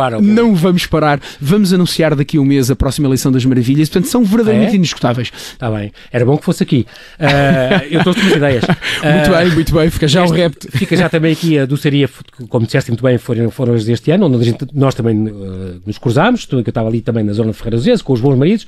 ar. 0.00 0.20
Não 0.20 0.54
vamos 0.54 0.86
parar. 0.86 1.20
Vamos 1.40 1.72
anunciar 1.72 2.14
daqui 2.14 2.36
a 2.36 2.40
um 2.40 2.44
mês 2.44 2.70
a 2.70 2.76
próxima 2.76 3.06
eleição 3.08 3.32
das 3.32 3.44
maravilhas. 3.44 3.88
Portanto, 3.88 4.10
são 4.10 4.24
verdadeiramente 4.24 4.70
Ah, 4.70 4.74
é? 4.74 4.76
inesgotáveis. 4.76 5.32
Está 5.52 5.70
bem. 5.70 5.92
Era 6.12 6.24
bom 6.24 6.36
que 6.36 6.44
fosse 6.44 6.62
aqui. 6.62 6.86
Ah, 7.18 7.82
eu 7.90 8.02
trouxe 8.02 8.20
umas 8.20 8.32
ideias. 8.36 8.64
Muito 8.64 9.34
Ah, 9.34 9.42
bem, 9.44 9.52
muito 9.54 9.74
bem. 9.74 9.90
Fica 9.90 10.08
já 10.08 10.22
o 10.22 10.24
este- 10.26 10.36
repto. 10.36 10.68
Fica 10.72 10.96
já 10.96 11.08
também 11.08 11.32
aqui 11.32 11.58
a 11.58 11.66
doçaria, 11.66 12.08
como 12.48 12.66
disseste 12.66 12.90
muito 12.90 13.02
bem, 13.02 13.16
foram, 13.18 13.50
foram 13.50 13.74
as 13.74 13.84
deste 13.84 14.10
ano, 14.10 14.26
onde 14.26 14.44
gente- 14.44 14.66
nós 14.74 14.94
também 14.94 15.26
eh, 15.28 15.74
nos 15.86 15.98
cruzámos, 15.98 16.46
eu 16.50 16.60
estava 16.60 16.88
ali 16.88 17.00
também 17.00 17.24
na 17.24 17.32
zona 17.32 17.50
de 17.52 17.56
Ferreira 17.56 17.80
com 18.04 18.12
os 18.12 18.20
bons 18.20 18.36
maridos, 18.36 18.66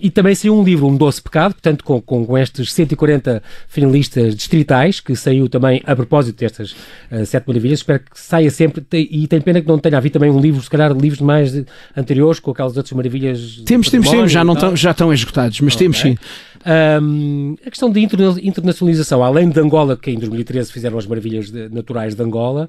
e 0.00 0.10
também 0.10 0.34
saiu 0.34 0.57
um 0.57 0.57
livro, 0.62 0.86
Um 0.86 0.96
Doce 0.96 1.22
Pecado, 1.22 1.52
portanto 1.54 1.84
com, 1.84 2.00
com, 2.00 2.24
com 2.24 2.38
estes 2.38 2.72
140 2.72 3.42
finalistas 3.68 4.34
distritais, 4.34 5.00
que 5.00 5.14
saiu 5.16 5.48
também 5.48 5.82
a 5.84 5.94
propósito 5.94 6.38
destas 6.38 6.74
ah, 7.10 7.24
Sete 7.24 7.46
Maravilhas, 7.46 7.80
espero 7.80 8.00
que 8.00 8.18
saia 8.18 8.50
sempre, 8.50 8.84
e 8.92 9.26
tenho 9.26 9.42
pena 9.42 9.60
que 9.60 9.68
não 9.68 9.78
tenha 9.78 9.96
havido 9.96 10.14
também 10.14 10.30
um 10.30 10.40
livro, 10.40 10.62
se 10.62 10.70
calhar 10.70 10.92
livros 10.92 11.20
mais 11.20 11.52
anteriores, 11.96 12.40
com 12.40 12.50
aquelas 12.50 12.76
outras 12.76 12.92
maravilhas. 12.92 13.62
Temos, 13.64 13.88
temos, 13.90 14.08
temos. 14.08 14.32
Já, 14.32 14.44
não 14.44 14.54
tão, 14.54 14.76
já 14.76 14.90
estão 14.90 15.12
esgotados, 15.12 15.60
mas 15.60 15.76
temos 15.76 15.98
Ok. 15.98 16.12
sim. 16.12 16.18
Um, 16.66 17.56
a 17.64 17.70
questão 17.70 17.90
de 17.90 18.00
internacionalização, 18.00 19.22
além 19.22 19.48
de 19.48 19.60
Angola, 19.60 19.96
que 19.96 20.10
em 20.10 20.18
2013 20.18 20.72
fizeram 20.72 20.98
as 20.98 21.06
maravilhas 21.06 21.50
de, 21.50 21.68
naturais 21.68 22.14
de 22.14 22.22
Angola, 22.22 22.68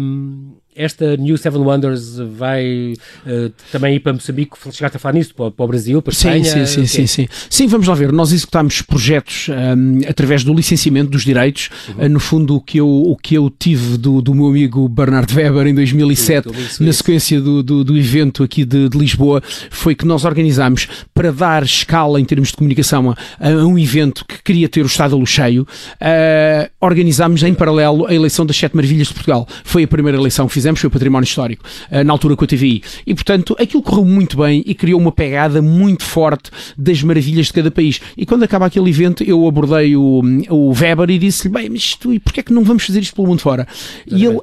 um, 0.00 0.54
esta 0.80 1.16
New 1.16 1.36
Seven 1.36 1.60
Wonders 1.60 2.16
vai 2.16 2.94
uh, 3.26 3.52
também 3.70 3.96
ir 3.96 4.00
para 4.00 4.12
Moçambique, 4.12 4.56
chegaste 4.72 4.96
a 4.96 5.00
falar 5.00 5.14
nisso, 5.14 5.34
para, 5.34 5.50
para 5.50 5.64
o 5.64 5.68
Brasil, 5.68 6.00
para 6.00 6.12
a 6.12 6.14
Espanha? 6.14 6.44
Sim, 6.44 6.66
sim, 6.66 6.86
sim, 6.86 7.06
sim, 7.06 7.28
sim. 7.48 7.66
vamos 7.66 7.86
lá 7.86 7.94
ver. 7.94 8.12
Nós 8.12 8.32
executámos 8.32 8.82
projetos 8.82 9.48
um, 9.48 10.00
através 10.08 10.44
do 10.44 10.54
licenciamento 10.54 11.10
dos 11.10 11.22
direitos. 11.22 11.68
Uhum. 11.88 12.04
Uh, 12.04 12.08
no 12.08 12.20
fundo, 12.20 12.56
o 12.56 12.60
que 12.60 12.78
eu, 12.78 12.88
o 12.88 13.16
que 13.16 13.34
eu 13.34 13.50
tive 13.50 13.98
do, 13.98 14.22
do 14.22 14.34
meu 14.34 14.46
amigo 14.46 14.88
Bernard 14.88 15.34
Weber 15.34 15.66
em 15.66 15.74
2007, 15.74 16.48
Sim, 16.70 16.84
na 16.84 16.92
sequência 16.92 17.40
do, 17.40 17.62
do, 17.62 17.84
do, 17.84 17.96
evento 17.96 18.42
aqui 18.42 18.64
de, 18.64 18.88
de, 18.88 18.98
Lisboa, 18.98 19.42
foi 19.70 19.94
que 19.94 20.06
nós 20.06 20.24
organizámos 20.24 20.88
para 21.14 21.32
dar 21.32 21.62
escala 21.62 22.20
em 22.20 22.24
termos 22.24 22.48
de 22.48 22.56
comunicação 22.56 23.14
a, 23.38 23.48
a 23.48 23.66
um 23.66 23.78
evento 23.78 24.24
que 24.26 24.42
queria 24.42 24.68
ter 24.68 24.82
o 24.82 24.86
Estado 24.86 25.20
a 25.20 25.26
cheio, 25.26 25.62
uh, 25.62 26.70
organizámos 26.80 27.42
em 27.42 27.54
paralelo 27.54 28.06
a 28.06 28.14
eleição 28.14 28.44
das 28.44 28.56
Sete 28.56 28.74
Maravilhas 28.74 29.08
de 29.08 29.14
Portugal. 29.14 29.46
Foi 29.64 29.84
a 29.84 29.88
primeira 29.88 30.18
eleição 30.18 30.46
que 30.46 30.52
fizemos, 30.52 30.69
foi 30.78 30.88
o 30.88 30.90
património 30.90 31.24
histórico, 31.24 31.64
uh, 31.90 32.04
na 32.04 32.12
altura 32.12 32.36
com 32.36 32.44
a 32.44 32.46
TVI. 32.46 32.82
E, 33.06 33.14
portanto, 33.14 33.56
aquilo 33.58 33.82
correu 33.82 34.04
muito 34.04 34.36
bem 34.36 34.62
e 34.66 34.74
criou 34.74 35.00
uma 35.00 35.12
pegada 35.12 35.60
muito 35.62 36.04
forte 36.04 36.50
das 36.76 37.02
maravilhas 37.02 37.46
de 37.46 37.52
cada 37.52 37.70
país. 37.70 38.00
E 38.16 38.24
quando 38.26 38.42
acaba 38.42 38.66
aquele 38.66 38.90
evento, 38.90 39.24
eu 39.24 39.46
abordei 39.46 39.96
o, 39.96 40.22
o 40.48 40.72
Weber 40.72 41.10
e 41.10 41.18
disse-lhe, 41.18 41.52
bem, 41.52 41.68
mas 41.68 41.94
tu, 41.94 42.12
e 42.12 42.18
porquê 42.18 42.40
é 42.40 42.42
que 42.42 42.52
não 42.52 42.62
vamos 42.62 42.84
fazer 42.84 43.00
isto 43.00 43.14
pelo 43.14 43.26
mundo 43.26 43.40
fora? 43.40 43.66
e 44.06 44.24
ele 44.24 44.38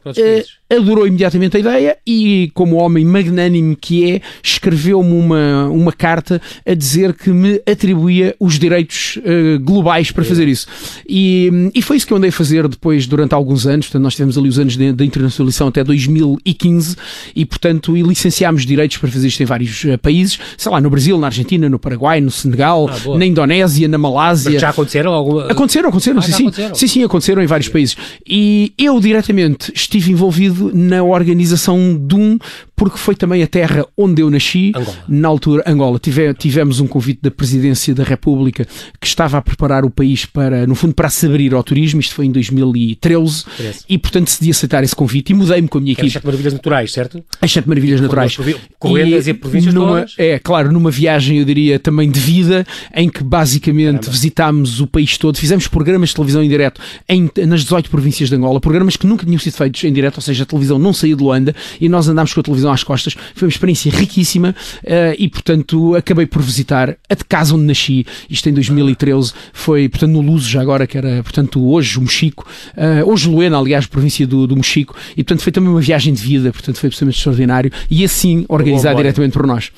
adorou 0.69 1.07
imediatamente 1.07 1.55
a 1.55 1.59
ideia 1.59 1.97
e, 2.05 2.51
como 2.53 2.75
homem 2.75 3.05
magnânimo 3.05 3.75
que 3.75 4.11
é, 4.11 4.21
escreveu-me 4.43 5.13
uma, 5.13 5.69
uma 5.69 5.93
carta 5.93 6.41
a 6.65 6.73
dizer 6.73 7.13
que 7.13 7.29
me 7.29 7.61
atribuía 7.65 8.35
os 8.39 8.59
direitos 8.59 9.17
uh, 9.17 9.59
globais 9.59 10.11
para 10.11 10.25
fazer 10.25 10.47
isso. 10.47 10.67
E, 11.07 11.71
e 11.73 11.81
foi 11.81 11.97
isso 11.97 12.05
que 12.05 12.13
eu 12.13 12.17
andei 12.17 12.29
a 12.29 12.33
fazer 12.33 12.67
depois, 12.67 13.07
durante 13.07 13.33
alguns 13.33 13.65
anos. 13.65 13.87
Portanto, 13.87 14.03
nós 14.03 14.13
tivemos 14.13 14.37
ali 14.37 14.49
os 14.49 14.59
anos 14.59 14.75
da 14.75 15.05
internacionalização 15.05 15.67
até 15.67 15.83
2015 16.07 16.95
e, 17.35 17.45
portanto, 17.45 17.95
e 17.95 18.01
licenciámos 18.01 18.65
direitos 18.65 18.97
para 18.97 19.09
fazer 19.09 19.27
isto 19.27 19.41
em 19.41 19.45
vários 19.45 19.83
uh, 19.83 19.97
países, 19.97 20.39
sei 20.57 20.71
lá, 20.71 20.81
no 20.81 20.89
Brasil, 20.89 21.17
na 21.17 21.27
Argentina, 21.27 21.69
no 21.69 21.79
Paraguai, 21.79 22.21
no 22.21 22.31
Senegal, 22.31 22.89
ah, 22.89 23.17
na 23.17 23.25
Indonésia, 23.25 23.87
na 23.87 23.97
Malásia. 23.97 24.51
Mas 24.51 24.61
já 24.61 24.69
aconteceram? 24.69 25.11
Alguma... 25.13 25.45
Aconteceram, 25.47 25.89
aconteceram, 25.89 26.19
ah, 26.19 26.21
sim, 26.21 26.31
sim. 26.31 26.43
Aconteceram. 26.43 26.75
sim, 26.75 26.87
sim, 26.87 27.03
aconteceram 27.03 27.43
em 27.43 27.47
vários 27.47 27.69
países. 27.69 27.97
E 28.27 28.73
eu 28.77 28.99
diretamente 28.99 29.71
estive 29.75 30.11
envolvido 30.11 30.71
na 30.73 31.03
organização 31.03 31.97
de 31.97 32.15
um, 32.15 32.37
porque 32.77 32.99
foi 32.99 33.15
também 33.15 33.41
a 33.41 33.47
terra 33.47 33.83
onde 33.97 34.21
eu 34.21 34.29
nasci, 34.29 34.71
Angola. 34.75 34.97
na 35.09 35.27
altura, 35.27 35.63
Angola. 35.65 35.97
Tive, 35.97 36.31
tivemos 36.35 36.79
um 36.79 36.85
convite 36.85 37.19
da 37.23 37.31
Presidência 37.31 37.93
da 37.95 38.03
República 38.03 38.67
que 39.01 39.07
estava 39.07 39.39
a 39.39 39.41
preparar 39.41 39.83
o 39.83 39.89
país 39.89 40.27
para, 40.27 40.67
no 40.67 40.75
fundo, 40.75 40.93
para 40.93 41.09
se 41.09 41.25
abrir 41.25 41.55
ao 41.55 41.63
turismo, 41.63 41.99
isto 41.99 42.13
foi 42.13 42.27
em 42.27 42.31
2013, 42.31 43.45
e 43.89 43.97
portanto 43.97 44.25
decidi 44.25 44.51
aceitar 44.51 44.83
esse 44.83 44.95
convite 44.95 45.31
e 45.31 45.33
mudei-me 45.33 45.67
com 45.67 45.79
a 45.79 45.81
minha 45.81 45.93
equipe. 45.93 46.05
As 46.05 46.13
Sete 46.13 46.25
Maravilhas 46.25 46.53
Naturais, 46.53 46.91
certo? 46.91 47.23
As 47.41 47.51
Sete 47.51 47.67
Maravilhas 47.67 47.99
Naturais. 47.99 48.37
Correndas 48.77 49.25
e, 49.25 49.31
e 49.31 49.33
províncias 49.33 49.73
numa, 49.73 49.87
todas? 49.87 50.13
É, 50.15 50.37
claro, 50.37 50.71
numa 50.71 50.91
viagem, 50.91 51.39
eu 51.39 51.45
diria, 51.45 51.79
também 51.79 52.11
de 52.11 52.19
vida, 52.19 52.63
em 52.93 53.09
que 53.09 53.23
basicamente 53.23 54.01
Caramba. 54.01 54.11
visitámos 54.11 54.81
o 54.81 54.85
país 54.85 55.17
todo, 55.17 55.35
fizemos 55.39 55.67
programas 55.67 56.09
de 56.09 56.15
televisão 56.15 56.43
em 56.43 56.49
direto 56.49 56.79
em, 57.09 57.27
nas 57.47 57.61
18 57.63 57.89
províncias 57.89 58.29
de 58.29 58.35
Angola, 58.35 58.59
programas 58.59 58.95
que 58.95 59.07
nunca 59.07 59.25
tinham 59.25 59.39
sido 59.39 59.53
feitos 59.53 59.83
em 59.83 59.91
direto, 59.91 60.17
ou 60.17 60.21
seja, 60.21 60.43
a 60.43 60.45
televisão 60.45 60.77
não 60.77 60.93
saía 60.93 61.15
de 61.15 61.23
Luanda 61.23 61.55
e 61.81 61.89
nós 61.89 62.07
andámos 62.07 62.33
com 62.33 62.39
a 62.39 62.43
televisão 62.43 62.66
às 62.71 62.83
costas. 62.83 63.15
Foi 63.35 63.47
uma 63.47 63.51
experiência 63.51 63.91
riquíssima 63.91 64.55
uh, 64.83 65.15
e, 65.17 65.27
portanto, 65.29 65.95
acabei 65.95 66.25
por 66.25 66.41
visitar 66.41 66.95
a 67.09 67.15
de 67.15 67.25
casa 67.25 67.55
onde 67.55 67.65
nasci, 67.65 68.05
isto 68.29 68.49
em 68.49 68.53
2013, 68.53 69.33
foi, 69.53 69.89
portanto, 69.89 70.11
no 70.11 70.21
Luso, 70.21 70.49
já 70.49 70.61
agora, 70.61 70.85
que 70.85 70.97
era, 70.97 71.21
portanto, 71.23 71.65
hoje 71.67 71.97
o 71.97 72.01
Mochico, 72.01 72.47
uh, 72.75 73.09
hoje 73.09 73.29
Luena, 73.29 73.57
aliás, 73.57 73.85
província 73.85 74.25
do, 74.25 74.47
do 74.47 74.55
Mochico, 74.55 74.95
e, 75.11 75.23
portanto, 75.23 75.41
foi 75.41 75.51
também 75.51 75.69
uma 75.69 75.81
viagem 75.81 76.13
de 76.13 76.21
vida, 76.21 76.51
portanto, 76.51 76.77
foi 76.77 76.87
absolutamente 76.87 77.17
extraordinário 77.17 77.71
e 77.89 78.03
assim 78.03 78.45
organizado 78.47 78.97
diretamente 78.97 79.33
por 79.33 79.45
nós. 79.45 79.71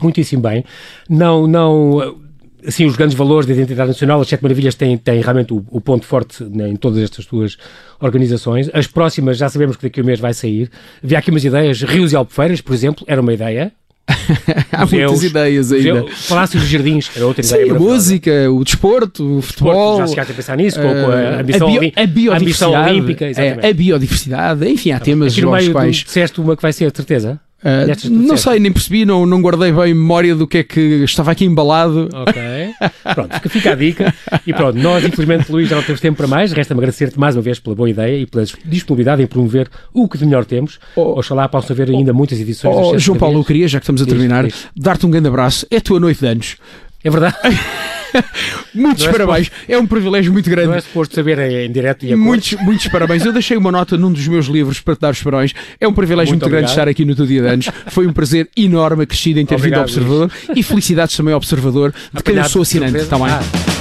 Muitíssimo 0.00 0.42
bem. 0.42 0.64
Não, 1.08 1.46
não 1.46 2.21
assim, 2.66 2.86
os 2.86 2.96
grandes 2.96 3.16
valores 3.16 3.46
da 3.46 3.52
identidade 3.52 3.88
nacional, 3.88 4.20
as 4.20 4.28
Sete 4.28 4.42
Maravilhas 4.42 4.74
têm, 4.74 4.96
têm 4.96 5.20
realmente 5.20 5.52
o, 5.52 5.64
o 5.70 5.80
ponto 5.80 6.06
forte 6.06 6.42
né, 6.44 6.68
em 6.68 6.76
todas 6.76 7.02
estas 7.02 7.26
duas 7.26 7.56
organizações. 8.00 8.70
As 8.72 8.86
próximas 8.86 9.36
já 9.38 9.48
sabemos 9.48 9.76
que 9.76 9.82
daqui 9.82 10.00
a 10.00 10.02
um 10.02 10.06
mês 10.06 10.20
vai 10.20 10.34
sair. 10.34 10.70
Havia 11.02 11.18
aqui 11.18 11.30
umas 11.30 11.44
ideias, 11.44 11.82
Rios 11.82 12.12
e 12.12 12.16
Albufeiras, 12.16 12.60
por 12.60 12.74
exemplo, 12.74 13.04
era 13.06 13.20
uma 13.20 13.32
ideia. 13.32 13.72
Há 14.72 14.84
muitas 14.84 15.22
ideias 15.22 15.72
ainda. 15.72 16.04
Palácio 16.28 16.58
dos 16.58 16.68
Jardins, 16.68 17.10
era 17.14 17.26
outra 17.26 17.42
Sim, 17.42 17.54
ideia. 17.54 17.72
a 17.72 17.78
música, 17.78 18.50
o 18.50 18.64
desporto, 18.64 19.38
o 19.38 19.42
futebol. 19.42 19.98
Já 19.98 20.06
chegaste 20.08 20.32
a 20.32 20.34
pensar 20.34 20.56
nisso, 20.56 20.80
com, 20.80 20.88
com 20.88 21.10
a, 21.10 21.40
ambição, 21.40 21.68
a, 21.68 21.78
bio, 21.78 21.92
a, 21.94 22.06
biodiversidade, 22.06 22.74
a 22.74 22.92
olímpica. 22.92 23.24
É, 23.26 23.70
a 23.70 23.72
biodiversidade, 23.72 24.68
enfim, 24.68 24.90
há 24.90 24.98
temas 24.98 25.32
Aqui 25.32 25.46
meio 25.46 25.72
quais. 25.72 25.96
disseste 25.96 26.40
uma 26.40 26.56
que 26.56 26.62
vai 26.62 26.72
ser, 26.72 26.90
de 26.90 26.96
certeza? 26.96 27.40
Uh, 27.62 28.10
não 28.10 28.36
sei, 28.36 28.58
nem 28.58 28.72
percebi, 28.72 29.04
não, 29.04 29.24
não 29.24 29.40
guardei 29.40 29.70
bem 29.70 29.94
memória 29.94 30.34
do 30.34 30.48
que 30.48 30.58
é 30.58 30.64
que 30.64 30.80
estava 31.04 31.30
aqui 31.30 31.44
embalado. 31.44 32.08
Ok. 32.12 32.42
Pronto, 33.14 33.34
fica, 33.34 33.48
fica 33.48 33.72
a 33.72 33.74
dica. 33.74 34.14
E 34.46 34.52
pronto, 34.52 34.78
nós, 34.78 35.04
infelizmente, 35.04 35.50
Luís, 35.50 35.68
já 35.68 35.76
não 35.76 35.82
temos 35.82 36.00
tempo 36.00 36.16
para 36.16 36.26
mais. 36.26 36.52
Resta-me 36.52 36.80
agradecer-te 36.80 37.18
mais 37.18 37.36
uma 37.36 37.42
vez 37.42 37.58
pela 37.58 37.74
boa 37.76 37.88
ideia 37.88 38.18
e 38.18 38.26
pela 38.26 38.44
disponibilidade 38.64 39.22
em 39.22 39.26
promover 39.26 39.68
o 39.92 40.08
que 40.08 40.18
de 40.18 40.24
melhor 40.24 40.44
temos. 40.44 40.78
Oh, 40.96 41.18
Oxalá 41.18 41.48
possam 41.48 41.74
haver 41.74 41.90
ainda 41.90 42.12
muitas 42.12 42.40
edições. 42.40 42.74
Oh, 42.76 42.98
João 42.98 43.18
Paulo, 43.18 43.40
eu 43.40 43.44
queria, 43.44 43.68
já 43.68 43.78
que 43.78 43.84
estamos 43.84 44.02
a 44.02 44.06
terminar, 44.06 44.46
dar-te 44.76 45.06
um 45.06 45.10
grande 45.10 45.28
abraço. 45.28 45.66
É 45.70 45.76
a 45.76 45.80
tua 45.80 46.00
noite 46.00 46.20
de 46.20 46.26
anos. 46.26 46.56
É 47.04 47.10
verdade. 47.10 47.36
muitos 48.74 49.04
é 49.04 49.10
parabéns. 49.10 49.46
Suposto, 49.46 49.72
é 49.72 49.78
um 49.78 49.86
privilégio 49.86 50.32
muito 50.32 50.48
grande. 50.48 50.68
Não 50.68 50.74
é 50.74 50.80
suposto 50.80 51.14
saber 51.14 51.38
em 51.38 51.70
direto 51.70 52.04
e 52.04 52.12
a 52.12 52.16
muitos, 52.16 52.52
muitos 52.60 52.86
parabéns. 52.88 53.24
Eu 53.24 53.32
deixei 53.32 53.56
uma 53.56 53.72
nota 53.72 53.96
num 53.96 54.12
dos 54.12 54.26
meus 54.28 54.46
livros 54.46 54.80
para 54.80 54.94
te 54.96 55.00
dar 55.00 55.10
os 55.12 55.22
parabéns. 55.22 55.52
É 55.80 55.88
um 55.88 55.92
privilégio 55.92 56.32
muito, 56.32 56.42
muito 56.42 56.52
grande 56.52 56.70
estar 56.70 56.88
aqui 56.88 57.04
no 57.04 57.14
teu 57.14 57.26
dia 57.26 57.42
de 57.42 57.48
anos. 57.48 57.70
Foi 57.88 58.06
um 58.06 58.12
prazer 58.12 58.48
enorme 58.56 59.04
acrescido 59.04 59.40
em 59.40 59.46
ter 59.46 59.54
obrigado, 59.54 59.86
vindo 59.86 60.02
ao 60.02 60.04
Observador 60.04 60.30
Luís. 60.48 60.58
e 60.58 60.62
felicidades 60.62 61.16
também 61.16 61.32
ao 61.32 61.38
Observador 61.38 61.94
de 62.12 62.22
quem 62.22 62.36
eu 62.36 62.44
sou 62.44 62.62
assinante. 62.62 62.96
Está 62.98 63.18
bem? 63.18 63.28
Ah. 63.28 63.71